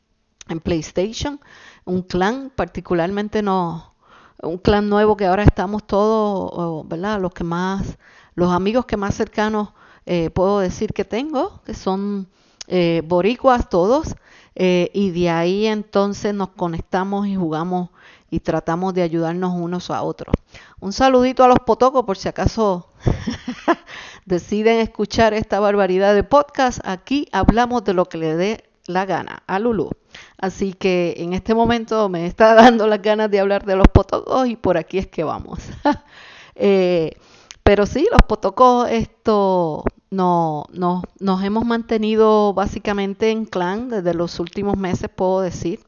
en 0.49 0.61
PlayStation, 0.61 1.41
un 1.85 2.03
clan, 2.03 2.53
particularmente 2.55 3.43
no, 3.43 3.95
un 4.43 4.59
clan 4.59 4.89
nuevo 4.89 5.17
que 5.17 5.27
ahora 5.27 5.43
estamos 5.43 5.87
todos, 5.87 6.87
¿verdad? 6.89 7.21
Los 7.21 7.33
que 7.33 7.45
más, 7.45 7.99
los 8.35 8.53
amigos 8.53 8.85
que 8.87 8.97
más 8.97 9.15
cercanos 9.15 9.71
eh, 10.07 10.31
puedo 10.31 10.61
decir 10.61 10.93
que 10.93 11.05
tengo, 11.05 11.61
que 11.65 11.75
son 11.75 12.29
eh, 12.69 13.03
boricuas 13.05 13.69
todos, 13.69 14.15
eh, 14.55 14.91
y 14.95 15.11
de 15.11 15.31
ahí 15.31 15.67
entonces 15.67 16.35
nos 16.35 16.51
conectamos 16.51 17.27
y 17.27 17.35
jugamos 17.35 17.91
y 18.31 18.41
tratamos 18.41 18.95
de 18.95 19.03
ayudarnos 19.03 19.53
unos 19.55 19.91
a 19.91 20.03
otros. 20.03 20.35
Un 20.81 20.93
saludito 20.93 21.45
a 21.45 21.49
los 21.49 21.59
potocos 21.61 22.05
por 22.05 22.17
si 22.17 22.29
acaso 22.29 22.89
deciden 24.27 24.81
escuchar 24.81 25.35
esta 25.35 25.61
barbaridad 25.61 26.15
de 26.15 26.25
podcast. 26.25 26.81
Aquí 26.85 27.29
hablamos 27.33 27.85
de 27.85 27.95
lo 27.95 28.07
que 28.07 28.19
le 28.19 28.37
dé 28.37 28.65
la 28.87 29.07
gana 29.07 29.43
a 29.47 29.59
Lulu. 29.59 29.91
Así 30.39 30.73
que 30.73 31.15
en 31.19 31.33
este 31.33 31.55
momento 31.55 32.09
me 32.09 32.27
está 32.27 32.55
dando 32.55 32.87
las 32.87 33.03
ganas 33.03 33.31
de 33.31 33.41
hablar 33.41 33.65
de 33.65 33.77
los 33.77 33.89
potocos 33.89 34.49
y 34.49 34.57
por 34.57 34.77
aquí 34.77 34.99
es 34.99 35.07
que 35.07 35.25
vamos. 35.25 35.61
Eh, 36.57 37.17
pero 37.65 37.85
sí, 37.85 38.07
los 38.13 38.21
potocos, 38.29 38.89
esto 38.89 39.83
no, 40.11 40.67
no, 40.73 41.03
nos 41.19 41.43
hemos 41.43 41.65
mantenido 41.65 42.55
básicamente 42.55 43.33
en 43.33 43.45
clan 43.45 43.89
desde 43.89 44.15
los 44.15 44.39
últimos 44.39 44.77
meses, 44.77 45.11
puedo 45.13 45.41
decir 45.41 45.81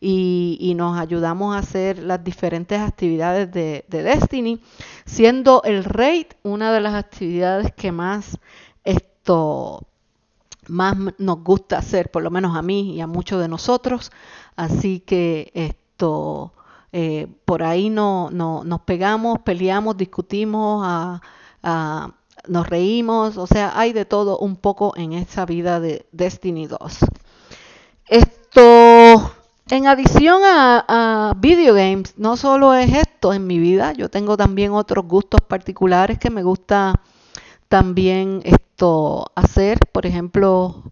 y, 0.00 0.74
nos 0.76 0.98
ayudamos 0.98 1.54
a 1.54 1.58
hacer 1.58 1.98
las 1.98 2.22
diferentes 2.22 2.80
actividades 2.80 3.50
de, 3.50 3.84
Destiny, 3.88 4.60
siendo 5.04 5.62
el 5.64 5.84
raid 5.84 6.26
una 6.42 6.72
de 6.72 6.80
las 6.80 6.94
actividades 6.94 7.72
que 7.72 7.90
más 7.90 8.38
esto 8.84 9.86
más 10.68 10.96
nos 11.18 11.42
gusta 11.42 11.78
hacer, 11.78 12.10
por 12.10 12.22
lo 12.22 12.30
menos 12.30 12.56
a 12.56 12.62
mí 12.62 12.94
y 12.94 13.00
a 13.00 13.06
muchos 13.06 13.40
de 13.40 13.48
nosotros. 13.48 14.12
Así 14.54 15.00
que 15.00 15.50
esto 15.54 16.52
eh, 16.92 17.26
por 17.44 17.62
ahí 17.62 17.90
no, 17.90 18.28
no, 18.30 18.64
nos 18.64 18.80
pegamos, 18.82 19.40
peleamos, 19.40 19.96
discutimos, 19.96 21.20
nos 22.46 22.68
reímos, 22.68 23.36
o 23.36 23.46
sea, 23.46 23.78
hay 23.78 23.92
de 23.92 24.04
todo 24.04 24.38
un 24.38 24.56
poco 24.56 24.92
en 24.96 25.12
esa 25.12 25.44
vida 25.44 25.80
de 25.80 26.06
Destiny 26.12 26.66
2. 26.66 26.98
Esto 28.06 29.32
en 29.70 29.86
adición 29.86 30.40
a, 30.44 31.34
games, 31.36 32.14
no 32.16 32.36
solo 32.36 32.74
es 32.74 32.92
esto 32.92 33.32
en 33.32 33.46
mi 33.46 33.58
vida, 33.58 33.92
yo 33.92 34.08
tengo 34.08 34.36
también 34.36 34.72
otros 34.72 35.06
gustos 35.06 35.40
particulares 35.40 36.18
que 36.18 36.30
me 36.30 36.42
gusta 36.42 37.00
también 37.68 38.40
esto 38.44 39.26
hacer. 39.34 39.78
Por 39.92 40.06
ejemplo, 40.06 40.82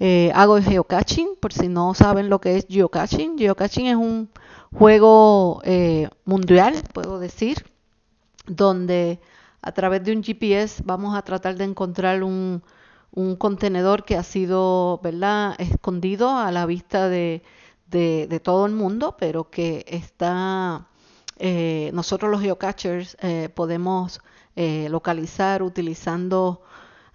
eh, 0.00 0.32
hago 0.34 0.60
geocaching, 0.60 1.36
por 1.40 1.52
si 1.52 1.68
no 1.68 1.94
saben 1.94 2.28
lo 2.28 2.40
que 2.40 2.56
es 2.56 2.66
geocaching. 2.68 3.38
Geocaching 3.38 3.86
es 3.86 3.96
un 3.96 4.28
juego 4.72 5.60
eh, 5.64 6.08
mundial, 6.24 6.74
puedo 6.92 7.20
decir, 7.20 7.64
donde 8.46 9.20
a 9.62 9.72
través 9.72 10.04
de 10.04 10.12
un 10.12 10.22
GPS 10.22 10.82
vamos 10.84 11.16
a 11.16 11.22
tratar 11.22 11.56
de 11.56 11.64
encontrar 11.64 12.22
un, 12.22 12.62
un 13.12 13.36
contenedor 13.36 14.04
que 14.04 14.16
ha 14.16 14.22
sido, 14.24 15.00
¿verdad?, 15.02 15.54
escondido 15.58 16.36
a 16.36 16.50
la 16.50 16.66
vista 16.66 17.08
de 17.08 17.42
de, 17.94 18.40
todo 18.40 18.66
el 18.66 18.72
mundo, 18.72 19.16
pero 19.18 19.50
que 19.50 19.84
está, 19.88 20.86
eh, 21.38 21.90
nosotros 21.94 22.30
los 22.30 22.40
geocachers 22.40 23.16
eh, 23.20 23.48
podemos 23.54 24.20
eh, 24.56 24.88
localizar 24.90 25.62
utilizando 25.62 26.62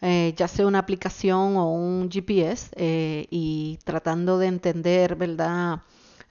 ya 0.01 0.48
sea 0.48 0.65
una 0.65 0.79
aplicación 0.79 1.57
o 1.57 1.74
un 1.74 2.09
GPS 2.09 2.71
y 3.29 3.77
tratando 3.83 4.38
de 4.38 4.48
entender, 4.48 5.17
¿verdad? 5.17 5.81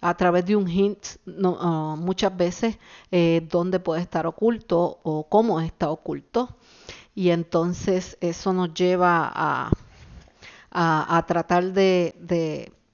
a 0.01 0.17
través 0.17 0.47
de 0.47 0.57
un 0.57 0.67
hint 0.67 1.05
no, 1.27 1.95
muchas 1.99 2.35
veces 2.35 2.79
dónde 3.51 3.79
puede 3.79 4.01
estar 4.01 4.27
oculto 4.27 5.01
o 5.03 5.29
cómo 5.29 5.61
está 5.61 5.91
oculto. 5.91 6.57
Y 7.15 7.29
entonces 7.29 8.17
eso 8.23 8.55
nos 8.55 8.73
lleva 8.73 9.31
a, 9.35 9.71
a, 10.71 11.27
tratar 11.27 11.65
de, 11.75 12.15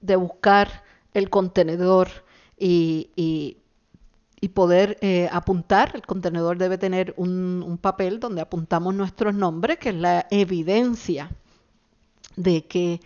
de 0.01 0.15
buscar 0.17 0.83
el 1.15 1.29
contenedor 1.29 2.09
y, 2.59 3.09
y, 3.15 3.57
poder 4.53 4.99
eh, 5.01 5.27
apuntar. 5.31 5.93
El 5.95 6.03
contenedor 6.05 6.59
debe 6.59 6.77
tener 6.77 7.15
un, 7.17 7.79
papel 7.81 8.19
donde 8.19 8.41
apuntamos 8.41 8.93
nuestros 8.93 9.33
nombres, 9.33 9.79
que 9.79 9.89
es 9.89 9.95
la 9.95 10.27
evidencia 10.29 11.31
de 12.35 12.65
que 12.67 12.99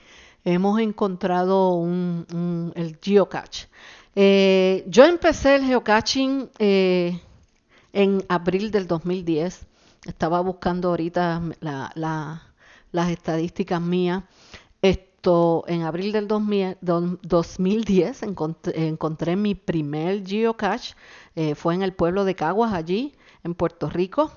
hemos 0.44 0.82
encontrado 0.82 1.76
un, 1.76 2.74
el 2.76 2.98
geocache. 3.02 3.70
Eh, 4.16 4.84
yo 4.88 5.06
empecé 5.06 5.56
el 5.56 5.66
geocaching 5.66 6.50
eh, 6.60 7.22
en 7.94 8.22
abril 8.28 8.70
del 8.70 8.86
2010. 8.86 9.66
Estaba 10.08 10.42
buscando 10.42 10.90
ahorita 10.90 11.42
las 11.62 13.10
estadísticas 13.10 13.80
mías. 13.80 14.24
En 15.68 15.82
abril 15.84 16.12
del 16.12 16.28
2010 16.28 18.24
encontré, 18.24 19.36
mi 19.36 19.56
primer 19.56 20.26
geocache. 20.26 20.96
Eh, 21.36 21.56
fue 21.56 21.74
en 21.76 21.82
el 21.82 21.94
pueblo 21.94 22.26
de 22.26 22.36
Caguas, 22.36 22.74
allí, 22.74 23.14
en 23.44 23.54
Puerto 23.56 23.90
Rico. 23.90 24.32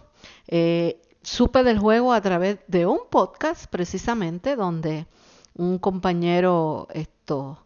supe 1.23 1.63
del 1.63 1.79
juego 1.79 2.13
a 2.13 2.21
través 2.21 2.59
de 2.69 2.87
un 2.87 3.01
podcast, 3.11 3.67
precisamente, 3.67 4.57
donde 4.57 5.07
un 5.55 5.79
compañero 5.79 6.89
esto 6.93 7.59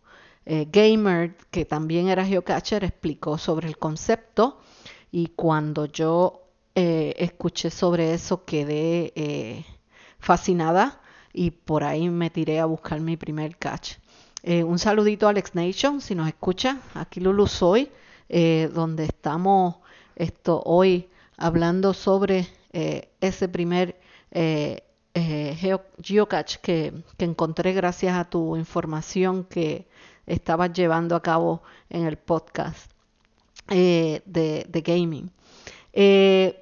eh, 0.49 0.69
gamer 0.71 1.37
que 1.51 1.65
también 1.65 2.09
era 2.09 2.25
geocacher 2.25 2.85
explicó 2.85 3.37
sobre 3.37 3.67
el 3.67 3.79
concepto 3.79 4.61
y 5.11 5.29
cuando 5.29 5.87
yo 5.87 6.45
eh, 6.77 7.15
escuché 7.19 7.71
sobre 7.71 8.15
eso 8.15 8.45
quedé 8.45 9.13
eh, 9.17 9.65
fascinada 10.21 11.01
y 11.37 11.51
por 11.53 11.85
ahí 11.85 12.09
me 12.09 12.31
tiré 12.31 12.59
a 12.59 12.65
buscar 12.67 13.01
mi 13.01 13.17
primer 13.17 13.57
catch. 13.57 13.99
un 14.43 14.79
saludito 14.79 15.27
a 15.27 15.31
Alex 15.31 15.55
Nation, 15.55 16.01
si 16.01 16.15
nos 16.15 16.29
escucha, 16.29 16.81
aquí 16.95 17.21
Lulu 17.21 17.47
soy, 17.47 17.91
donde 18.29 19.05
estamos 19.05 19.77
esto 20.17 20.63
hoy 20.65 21.09
hablando 21.37 21.93
sobre 21.95 22.49
ese 22.73 23.49
primer 23.49 23.97
geocache 26.03 26.59
que, 26.63 26.93
que, 27.17 27.25
encontré 27.25 27.73
gracias 27.73 28.17
a 28.17 28.25
tu 28.25 28.57
información 28.57 29.45
que 29.45 29.87
estabas 30.27 30.73
llevando 30.73 31.15
a 31.15 31.23
cabo 31.23 31.63
en 31.89 32.07
el 32.07 32.17
podcast 32.17 32.91
eh, 33.69 34.23
de, 34.27 34.83
gaming. 34.85 35.31
Eh, 35.93 36.61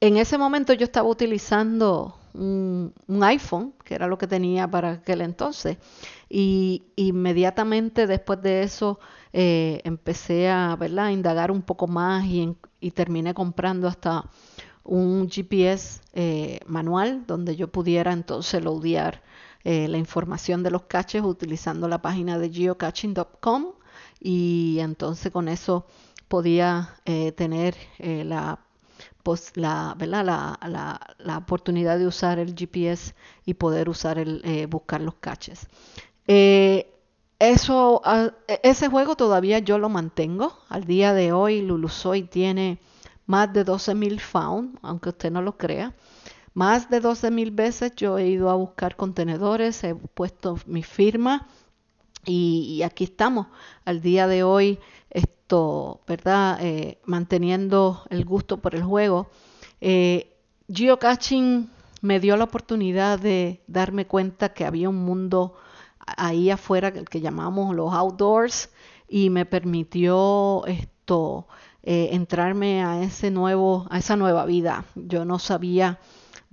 en 0.00 0.16
ese 0.16 0.36
momento 0.36 0.72
yo 0.72 0.84
estaba 0.84 1.08
utilizando 1.08 2.18
un, 2.34 2.92
iPhone, 3.22 3.74
que 3.84 3.94
era 3.94 4.06
lo 4.06 4.18
que 4.18 4.26
tenía 4.26 4.68
para 4.68 4.92
aquel 4.92 5.20
entonces, 5.20 5.78
y 6.28 6.84
inmediatamente 6.96 8.06
después 8.06 8.42
de 8.42 8.62
eso 8.62 8.98
eh, 9.32 9.80
empecé 9.84 10.50
a, 10.50 10.76
¿verdad? 10.76 11.10
indagar 11.10 11.50
un 11.50 11.62
poco 11.62 11.86
más 11.86 12.24
y, 12.26 12.56
terminé 12.92 13.32
comprando 13.32 13.88
hasta 13.88 14.28
un 14.82 15.30
GPS 15.30 16.02
manual 16.66 17.24
donde 17.26 17.56
yo 17.56 17.68
pudiera 17.68 18.12
entonces 18.12 18.62
loadear 18.62 19.22
eh, 19.64 19.88
la 19.88 19.96
información 19.96 20.62
de 20.62 20.70
los 20.70 20.82
caches 20.82 21.22
utilizando 21.22 21.88
la 21.88 22.02
página 22.02 22.38
de 22.38 22.50
geocaching.com 22.50 23.72
y 24.20 24.76
entonces 24.80 25.32
con 25.32 25.48
eso 25.48 25.86
podía 26.28 26.96
eh, 27.06 27.32
tener 27.32 27.74
eh, 29.24 29.38
la, 29.54 29.96
la, 29.98 30.58
La, 30.68 31.00
la, 31.18 31.38
oportunidad 31.38 31.98
de 31.98 32.06
usar 32.06 32.38
el 32.38 32.54
GPS 32.54 33.14
y 33.44 33.54
poder 33.54 33.88
usar 33.88 34.18
el 34.18 34.66
buscar 34.68 35.00
los 35.00 35.14
caches. 35.16 35.68
eso, 37.38 38.00
ah, 38.04 38.30
e, 38.48 38.60
ese 38.62 38.88
juego 38.88 39.16
todavía 39.16 39.58
yo 39.58 39.78
lo 39.78 39.88
mantengo. 39.88 40.58
Al 40.68 40.84
día 40.84 41.14
de 41.14 41.32
hoy 41.32 41.62
Lulusoy 41.62 42.22
tiene 42.22 42.78
más 43.26 43.52
de 43.52 43.64
12.000 43.64 44.20
found, 44.20 44.78
aunque 44.82 45.10
usted 45.10 45.30
no 45.30 45.42
lo 45.42 45.56
crea. 45.56 45.94
Más 46.54 46.88
de 46.88 47.00
12 47.00 47.32
mil 47.32 47.50
veces 47.50 47.92
yo 47.96 48.16
he 48.16 48.28
ido 48.28 48.48
a 48.48 48.54
buscar 48.54 48.94
contenedores, 48.94 49.82
he 49.82 49.96
puesto 49.96 50.56
mi 50.66 50.84
firma 50.84 51.48
y, 52.24 52.82
aquí 52.82 53.04
estamos 53.04 53.48
al 53.84 54.00
día 54.00 54.28
de 54.28 54.44
hoy, 54.44 54.78
esto, 55.44 56.00
¿verdad? 56.06 56.58
Eh, 56.62 56.98
manteniendo 57.04 58.02
el 58.08 58.24
gusto 58.24 58.62
por 58.62 58.74
el 58.74 58.82
juego. 58.82 59.28
Eh, 59.82 60.32
geocaching 60.68 61.68
me 62.00 62.18
dio 62.18 62.38
la 62.38 62.44
oportunidad 62.44 63.18
de 63.18 63.60
darme 63.66 64.06
cuenta 64.06 64.54
que 64.54 64.64
había 64.64 64.88
un 64.88 65.04
mundo 65.04 65.54
ahí 65.98 66.48
afuera 66.50 66.92
que, 66.92 67.20
llamamos 67.20 67.76
los 67.76 67.92
outdoors 67.92 68.70
y 69.06 69.28
me 69.28 69.44
permitió 69.44 70.64
esto 70.64 71.46
eh, 71.82 72.08
entrarme 72.12 72.82
a 72.82 73.02
ese 73.02 73.30
nuevo 73.30 73.86
a 73.90 73.98
esa 73.98 74.16
nueva 74.16 74.46
vida 74.46 74.84
yo 74.94 75.26
no 75.26 75.38
sabía 75.38 75.98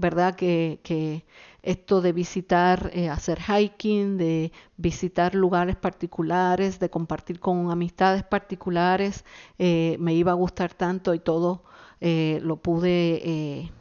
¿verdad? 0.01 0.35
Que, 0.35 1.23
esto 1.63 2.01
de 2.01 2.11
visitar, 2.11 2.89
eh, 2.93 3.09
hacer 3.09 3.39
hiking, 3.39 4.17
de 4.17 4.51
visitar 4.77 5.35
lugares 5.35 5.75
particulares, 5.75 6.79
de 6.79 6.89
compartir 6.89 7.39
con 7.39 7.71
amistades 7.71 8.23
particulares, 8.23 9.25
eh, 9.59 9.95
me 9.99 10.13
iba 10.13 10.31
a 10.31 10.35
gustar 10.35 10.73
tanto 10.73 11.13
y 11.13 11.19
todo 11.19 11.63
eh, 11.99 12.39
lo 12.41 12.57
pude 12.57 13.71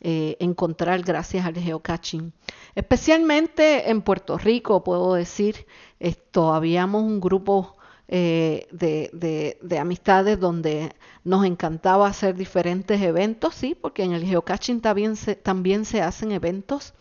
encontrar 0.00 1.02
gracias 1.02 1.44
al 1.44 1.54
geocaching. 1.54 2.32
Especialmente 2.74 3.90
en 3.90 4.02
Puerto 4.02 4.38
Rico, 4.38 4.84
puedo 4.84 5.14
decir, 5.14 5.66
esto, 5.98 6.54
habíamos 6.54 7.02
un 7.02 7.20
grupo 7.20 7.78
eh, 8.10 8.66
de, 8.72 9.78
amistades 9.78 10.40
donde 10.40 10.94
nos 11.24 11.44
encantaba 11.44 12.06
hacer 12.06 12.36
diferentes 12.36 13.02
eventos, 13.02 13.54
sí, 13.54 13.76
porque 13.78 14.02
en 14.02 14.12
el 14.12 14.24
geocaching 14.24 14.80
también 14.80 15.14
se, 15.14 15.36
también 15.36 15.84
se 15.84 16.00
hacen 16.00 16.32
eventos 16.32 16.94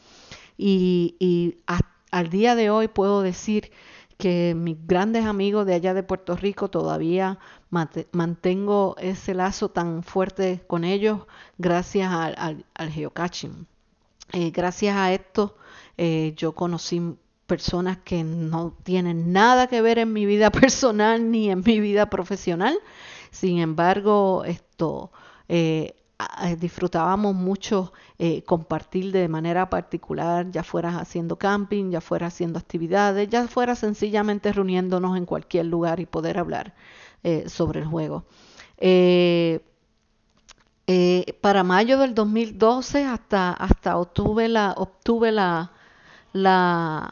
y, 0.57 1.57
al 2.09 2.29
día 2.29 2.55
de 2.55 2.69
hoy 2.69 2.87
puedo 2.87 3.21
decir 3.21 3.71
que 4.17 4.55
mis 4.55 4.77
grandes 4.87 5.25
amigos 5.25 5.65
de 5.67 5.75
allá 5.75 5.93
de 5.93 6.03
Puerto 6.03 6.35
Rico 6.35 6.69
todavía 6.69 7.37
mantengo 7.69 8.95
ese 8.97 9.33
lazo 9.33 9.69
tan 9.69 10.03
fuerte 10.03 10.63
con 10.67 10.83
ellos 10.83 11.21
gracias 11.57 12.11
al, 12.11 12.65
geocaching. 12.91 13.67
Eh, 14.33 14.51
gracias 14.51 14.95
a 14.97 15.13
esto 15.13 15.55
eh, 15.97 16.33
yo 16.35 16.53
conocí 16.53 17.01
personas 17.45 17.97
que 18.03 18.23
no 18.23 18.75
tienen 18.83 19.31
nada 19.31 19.67
que 19.67 19.81
ver 19.81 19.99
en 19.99 20.13
mi 20.13 20.25
vida 20.25 20.51
personal 20.51 21.31
ni 21.31 21.49
en 21.49 21.63
mi 21.65 21.79
vida 21.79 22.09
profesional. 22.09 22.77
Sin 23.31 23.59
embargo, 23.59 24.43
esto 24.45 25.11
eh, 25.47 25.95
disfrutábamos 26.59 27.35
mucho 27.35 27.93
eh, 28.17 28.41
compartir 28.43 29.11
de 29.11 29.27
manera 29.27 29.69
particular, 29.69 30.49
ya 30.51 30.63
fueras 30.63 30.95
haciendo 30.95 31.37
camping, 31.37 31.91
ya 31.91 32.01
fuera 32.01 32.27
haciendo 32.27 32.57
actividades, 32.59 33.29
ya 33.29 33.47
fuera 33.47 33.75
sencillamente 33.75 34.51
reuniéndonos 34.51 35.17
en 35.17 35.25
cualquier 35.25 35.67
lugar 35.67 35.99
y 35.99 36.05
poder 36.05 36.39
hablar 36.39 36.73
eh, 37.23 37.47
sobre 37.47 37.81
el 37.81 37.85
juego. 37.85 38.25
para 41.41 41.63
mayo 41.63 41.97
del 41.99 42.15
2012 42.15 43.03
hasta, 43.03 43.51
hasta 43.53 43.97
obtuve 43.97 44.47
la, 44.47 44.73
obtuve 44.77 45.31
la, 45.31 45.71
la 46.33 47.11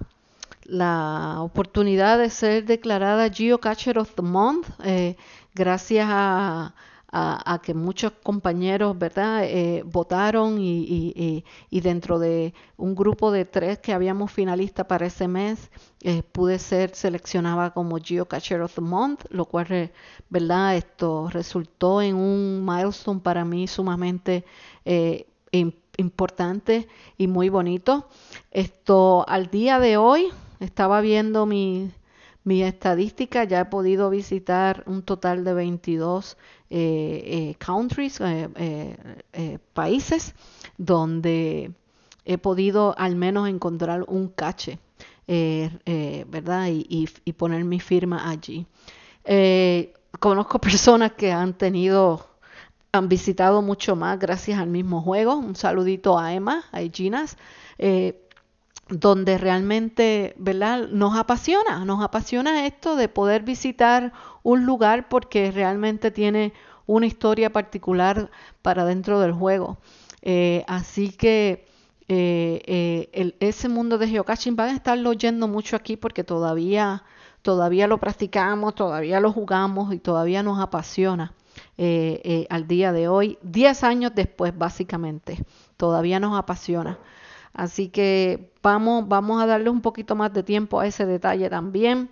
la 0.66 1.38
oportunidad 1.42 2.18
de 2.18 2.30
ser 2.30 2.66
declarada 2.66 3.30
Geocacher 3.30 4.00
of 4.00 4.14
the 4.16 4.22
Month, 4.22 4.68
eh, 4.84 5.16
gracias 5.54 6.08
a, 6.10 6.74
que 7.62 7.74
muchos 7.74 8.12
compañeros, 8.24 8.98
¿verdad?, 8.98 9.44
eh, 9.46 9.84
votaron 9.86 10.58
y, 10.60 11.44
dentro 11.72 12.20
de 12.20 12.54
un 12.78 12.96
grupo 12.96 13.32
de 13.32 13.46
tres 13.46 13.80
que 13.80 13.94
habíamos 13.94 14.32
finalistas 14.32 14.86
para 14.86 15.06
ese 15.06 15.28
mes, 15.28 15.70
eh, 16.02 16.24
pude 16.24 16.60
ser 16.60 16.94
seleccionada 16.94 17.72
como 17.72 17.98
Geocacher 17.98 18.62
of 18.62 18.76
the 18.76 18.82
Month, 18.82 19.26
lo 19.30 19.46
cual, 19.46 19.92
¿verdad?, 20.30 20.76
esto 20.76 21.30
resultó 21.32 22.02
en 22.02 22.16
un 22.16 22.66
milestone 22.66 23.22
para 23.22 23.46
mí 23.46 23.68
sumamente 23.68 24.44
importante 25.98 26.88
y 27.18 27.28
muy 27.28 27.50
bonito. 27.50 28.08
Esto 28.52 29.26
al 29.28 29.48
día 29.48 29.80
de 29.80 29.98
hoy, 29.98 30.28
estaba 30.60 31.02
viendo 31.02 31.46
mi, 31.46 31.92
mi 32.46 32.62
estadística, 32.62 33.44
ya 33.44 33.62
he 33.62 33.66
podido 33.66 34.10
visitar 34.12 34.84
un 34.86 35.02
total 35.02 35.44
de 35.44 35.54
22 35.54 36.38
eh, 36.70 36.78
eh, 37.26 37.56
countries, 37.58 38.22
eh, 38.22 39.58
países, 39.74 40.36
donde 40.78 41.72
he 42.24 42.38
podido 42.38 42.96
al 43.00 43.16
menos 43.16 43.50
encontrar 43.50 44.06
un 44.08 44.28
cache, 44.30 44.78
¿verdad? 45.28 46.68
Y, 46.70 47.08
poner 47.34 47.66
mi 47.66 47.80
firma 47.80 48.30
allí. 48.30 48.68
conozco 50.20 50.60
personas 50.62 51.14
que 51.14 51.32
han 51.32 51.56
tenido, 51.58 52.28
han 52.92 53.10
visitado 53.10 53.64
mucho 53.64 53.96
más 53.96 54.20
gracias 54.20 54.60
al 54.60 54.70
mismo 54.70 55.02
juego. 55.02 55.36
Un 55.36 55.56
saludito 55.56 56.20
a 56.20 56.32
Emma, 56.32 56.64
a 56.72 56.82
Ginas 56.82 57.38
donde 58.90 59.38
realmente, 59.38 60.36
¿verdad? 60.38 60.88
Nos 60.90 61.18
apasiona, 61.18 61.86
nos 61.86 62.04
apasiona 62.04 62.68
esto 62.68 62.96
de 62.96 63.10
poder 63.10 63.44
visitar 63.44 64.14
un 64.44 64.66
lugar 64.66 65.10
porque 65.10 65.52
realmente 65.52 66.12
tiene 66.12 66.54
una 66.86 67.08
historia 67.08 67.52
particular 67.52 68.30
para 68.62 68.86
dentro 68.86 69.20
del 69.20 69.32
juego. 69.34 69.78
Eh, 70.22 70.64
así 70.68 71.10
que 71.10 71.66
eh, 72.08 72.62
eh, 73.14 73.36
ese 73.40 73.70
mundo 73.70 73.98
de 73.98 74.08
geocaching 74.08 74.56
van 74.56 74.70
a 74.70 74.74
estarlo 74.76 75.10
oyendo 75.10 75.48
mucho 75.48 75.76
aquí 75.76 75.98
porque 75.98 76.24
todavía, 76.24 77.04
todavía 77.42 77.88
lo 77.88 78.00
practicamos, 78.00 78.76
todavía 78.76 79.20
lo 79.20 79.32
jugamos 79.32 79.94
y 79.94 80.00
todavía 80.00 80.44
nos 80.44 80.60
apasiona 80.60 81.34
al 82.50 82.68
día 82.68 82.92
de 82.92 83.08
hoy, 83.08 83.38
10 83.42 83.84
años 83.84 84.12
después 84.14 84.56
básicamente, 84.58 85.44
todavía 85.78 86.20
nos 86.20 86.38
apasiona. 86.38 87.00
Así 87.56 87.88
que 87.88 88.52
vamos, 88.62 89.08
vamos 89.08 89.42
a 89.42 89.46
darle 89.46 89.70
un 89.70 89.82
poquito 89.82 90.14
más 90.16 90.34
de 90.34 90.44
tiempo 90.44 90.80
a 90.80 90.88
ese 90.88 91.06
detalle 91.06 91.50
también. 91.50 92.10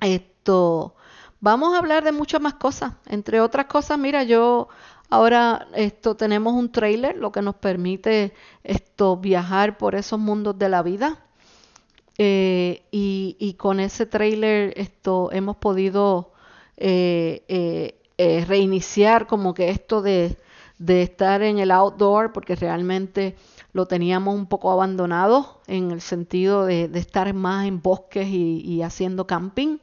Esto, 0.00 0.94
vamos 1.40 1.74
a 1.74 1.78
hablar 1.78 2.04
de 2.04 2.12
muchas 2.12 2.42
más 2.42 2.54
cosas. 2.54 2.92
Entre 3.06 3.40
otras 3.40 3.66
cosas, 3.66 3.98
mira, 3.98 4.22
yo 4.22 4.68
ahora 5.08 5.66
esto 5.74 6.14
tenemos 6.14 6.52
un 6.52 6.70
trailer, 6.70 7.16
lo 7.16 7.32
que 7.32 7.40
nos 7.40 7.54
permite 7.54 8.34
esto 8.62 9.16
viajar 9.16 9.78
por 9.78 9.94
esos 9.94 10.18
mundos 10.20 10.58
de 10.58 10.68
la 10.68 10.82
vida. 10.82 11.24
Eh, 12.18 12.82
y, 12.90 13.54
con 13.58 13.80
ese 13.80 14.04
trailer 14.04 14.74
esto 14.76 15.30
hemos 15.32 15.56
podido 15.56 16.32
eh, 16.76 17.44
eh, 18.18 18.44
reiniciar 18.46 19.26
como 19.26 19.54
que 19.54 19.70
esto 19.70 20.02
de, 20.02 20.36
de 20.76 21.02
estar 21.02 21.42
en 21.42 21.58
el 21.58 21.70
outdoor, 21.70 22.32
porque 22.32 22.56
realmente 22.56 23.36
lo 23.72 23.86
teníamos 23.86 24.34
un 24.34 24.46
poco 24.46 24.70
abandonado 24.70 25.60
en 25.66 25.90
el 25.90 26.00
sentido 26.00 26.64
de, 26.64 26.90
estar 26.94 27.32
más 27.34 27.66
en 27.66 27.80
bosques 27.82 28.26
y, 28.28 28.82
haciendo 28.82 29.26
camping. 29.26 29.78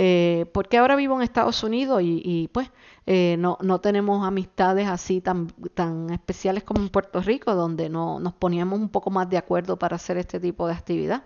Eh, 0.00 0.46
porque 0.52 0.78
ahora 0.78 0.94
vivo 0.94 1.16
en 1.16 1.22
Estados 1.22 1.64
Unidos 1.64 2.00
y, 2.04 2.48
pues 2.52 2.70
eh, 3.04 3.36
no, 3.38 3.58
no, 3.62 3.80
tenemos 3.80 4.24
amistades 4.24 4.86
así 4.86 5.20
tan, 5.20 5.48
tan 5.74 6.10
especiales 6.10 6.62
como 6.62 6.80
en 6.80 6.88
Puerto 6.88 7.20
Rico, 7.20 7.54
donde 7.54 7.88
no, 7.88 8.20
nos 8.20 8.34
poníamos 8.34 8.78
un 8.78 8.90
poco 8.90 9.10
más 9.10 9.28
de 9.28 9.38
acuerdo 9.38 9.76
para 9.76 9.96
hacer 9.96 10.16
este 10.18 10.38
tipo 10.38 10.68
de 10.68 10.74
actividad. 10.74 11.24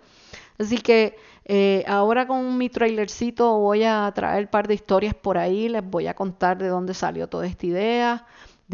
Así 0.57 0.77
que 0.77 1.17
eh, 1.45 1.83
ahora 1.87 2.27
con 2.27 2.57
mi 2.57 2.69
trailercito 2.69 3.57
voy 3.59 3.83
a 3.83 4.11
traer 4.15 4.45
un 4.45 4.49
par 4.49 4.67
de 4.67 4.75
historias 4.75 5.13
por 5.13 5.37
ahí, 5.37 5.67
les 5.67 5.83
voy 5.83 6.07
a 6.07 6.13
contar 6.13 6.57
de 6.57 6.67
dónde 6.67 6.93
salió 6.93 7.27
toda 7.27 7.47
esta 7.47 7.65
idea, 7.65 8.25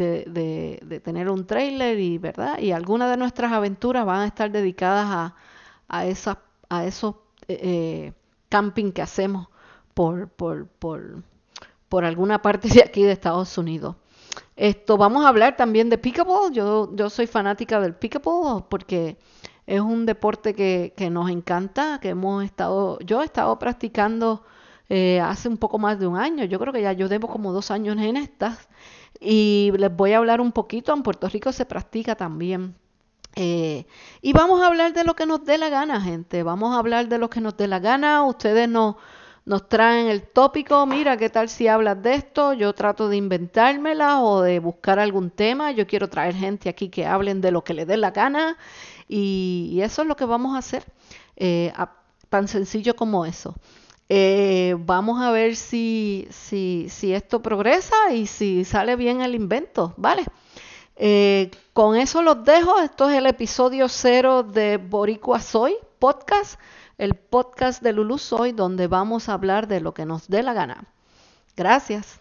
de, 0.04 1.00
tener 1.04 1.30
un 1.30 1.46
trailer 1.46 1.98
y, 1.98 2.18
¿verdad? 2.18 2.58
Y 2.58 2.72
algunas 2.72 3.10
de 3.10 3.16
nuestras 3.16 3.52
aventuras 3.52 4.04
van 4.04 4.20
a 4.20 4.26
estar 4.26 4.50
dedicadas 4.50 5.06
a, 5.08 5.34
a, 5.88 6.04
a 6.68 6.84
esos 6.84 7.14
eh, 7.48 7.58
eh, 7.62 8.12
camping 8.48 8.92
que 8.92 9.02
hacemos 9.02 9.48
por, 9.94 10.28
por, 10.28 10.66
por, 10.66 11.22
por 11.88 12.04
alguna 12.04 12.42
parte 12.42 12.68
de 12.68 12.82
aquí 12.82 13.02
de 13.02 13.12
Estados 13.12 13.56
Unidos. 13.58 13.96
Esto, 14.56 14.96
vamos 14.96 15.24
a 15.24 15.28
hablar 15.28 15.56
también 15.56 15.88
de 15.88 15.98
pickleball. 15.98 16.52
Yo, 16.52 16.94
yo 16.94 17.10
soy 17.10 17.26
fanática 17.26 17.80
del 17.80 17.94
pickleball 17.94 18.64
porque 18.68 19.16
es 19.66 19.80
un 19.80 20.06
deporte 20.06 20.54
que, 20.54 20.92
que 20.96 21.10
nos 21.10 21.30
encanta, 21.30 21.98
que 22.00 22.10
hemos 22.10 22.44
estado, 22.44 22.98
yo 23.00 23.22
he 23.22 23.24
estado 23.24 23.58
practicando 23.58 24.44
eh, 24.92 25.20
hace 25.20 25.48
un 25.48 25.56
poco 25.56 25.78
más 25.78 25.98
de 26.00 26.06
un 26.08 26.16
año. 26.16 26.44
Yo 26.44 26.58
creo 26.58 26.72
que 26.72 26.82
ya 26.82 26.92
yo 26.92 27.08
debo 27.08 27.28
como 27.28 27.52
dos 27.52 27.70
años 27.70 27.96
en 27.98 28.16
estas. 28.16 28.68
Y 29.20 29.70
les 29.76 29.94
voy 29.94 30.12
a 30.12 30.18
hablar 30.18 30.40
un 30.40 30.52
poquito. 30.52 30.94
En 30.94 31.02
Puerto 31.02 31.28
Rico 31.28 31.52
se 31.52 31.66
practica 31.66 32.14
también. 32.16 32.74
Eh, 33.36 33.86
y 34.22 34.32
vamos 34.32 34.60
a 34.62 34.66
hablar 34.66 34.92
de 34.92 35.04
lo 35.04 35.14
que 35.14 35.26
nos 35.26 35.44
dé 35.44 35.58
la 35.58 35.68
gana, 35.68 36.00
gente. 36.00 36.42
Vamos 36.42 36.74
a 36.74 36.78
hablar 36.78 37.08
de 37.08 37.18
lo 37.18 37.28
que 37.30 37.40
nos 37.40 37.56
dé 37.56 37.68
la 37.68 37.78
gana. 37.78 38.24
Ustedes 38.24 38.68
nos, 38.68 38.96
nos 39.44 39.68
traen 39.68 40.06
el 40.06 40.22
tópico. 40.22 40.86
Mira, 40.86 41.16
¿qué 41.16 41.28
tal 41.28 41.48
si 41.48 41.68
hablas 41.68 42.02
de 42.02 42.14
esto? 42.14 42.54
Yo 42.54 42.72
trato 42.72 43.08
de 43.08 43.16
inventármela 43.18 44.22
o 44.22 44.40
de 44.40 44.58
buscar 44.58 44.98
algún 44.98 45.30
tema. 45.30 45.70
Yo 45.72 45.86
quiero 45.86 46.08
traer 46.08 46.34
gente 46.34 46.68
aquí 46.68 46.88
que 46.88 47.06
hablen 47.06 47.40
de 47.40 47.50
lo 47.50 47.62
que 47.62 47.74
les 47.74 47.86
dé 47.86 47.96
la 47.98 48.10
gana. 48.10 48.56
Y, 49.08 49.80
eso 49.82 50.02
es 50.02 50.08
lo 50.08 50.16
que 50.16 50.24
vamos 50.24 50.54
a 50.54 50.58
hacer. 50.58 50.84
Eh, 51.36 51.72
tan 52.28 52.48
sencillo 52.48 52.96
como 52.96 53.26
eso. 53.26 53.54
Eh, 54.12 54.74
vamos 54.80 55.22
a 55.22 55.30
ver 55.30 55.54
si, 55.54 56.26
si, 56.30 56.88
si, 56.90 57.14
esto 57.14 57.42
progresa 57.42 57.94
y 58.12 58.26
si 58.26 58.64
sale 58.64 58.96
bien 58.96 59.20
el 59.20 59.36
invento, 59.36 59.94
¿vale? 59.96 60.24
Eh, 60.96 61.52
con 61.72 61.94
eso 61.94 62.20
los 62.20 62.44
dejo. 62.44 62.80
Esto 62.80 63.08
es 63.08 63.16
el 63.16 63.26
episodio 63.26 63.88
cero 63.88 64.42
de 64.42 64.78
Boricua 64.78 65.40
Soy 65.40 65.76
podcast, 66.00 66.58
el 66.98 67.14
podcast 67.14 67.82
de 67.82 67.92
Lulu 67.92 68.18
Soy, 68.18 68.50
donde 68.50 68.88
vamos 68.88 69.28
a 69.28 69.34
hablar 69.34 69.68
de 69.68 69.80
lo 69.80 69.94
que 69.94 70.06
nos 70.06 70.26
dé 70.26 70.42
la 70.42 70.54
gana. 70.54 70.86
Gracias. 71.56 72.18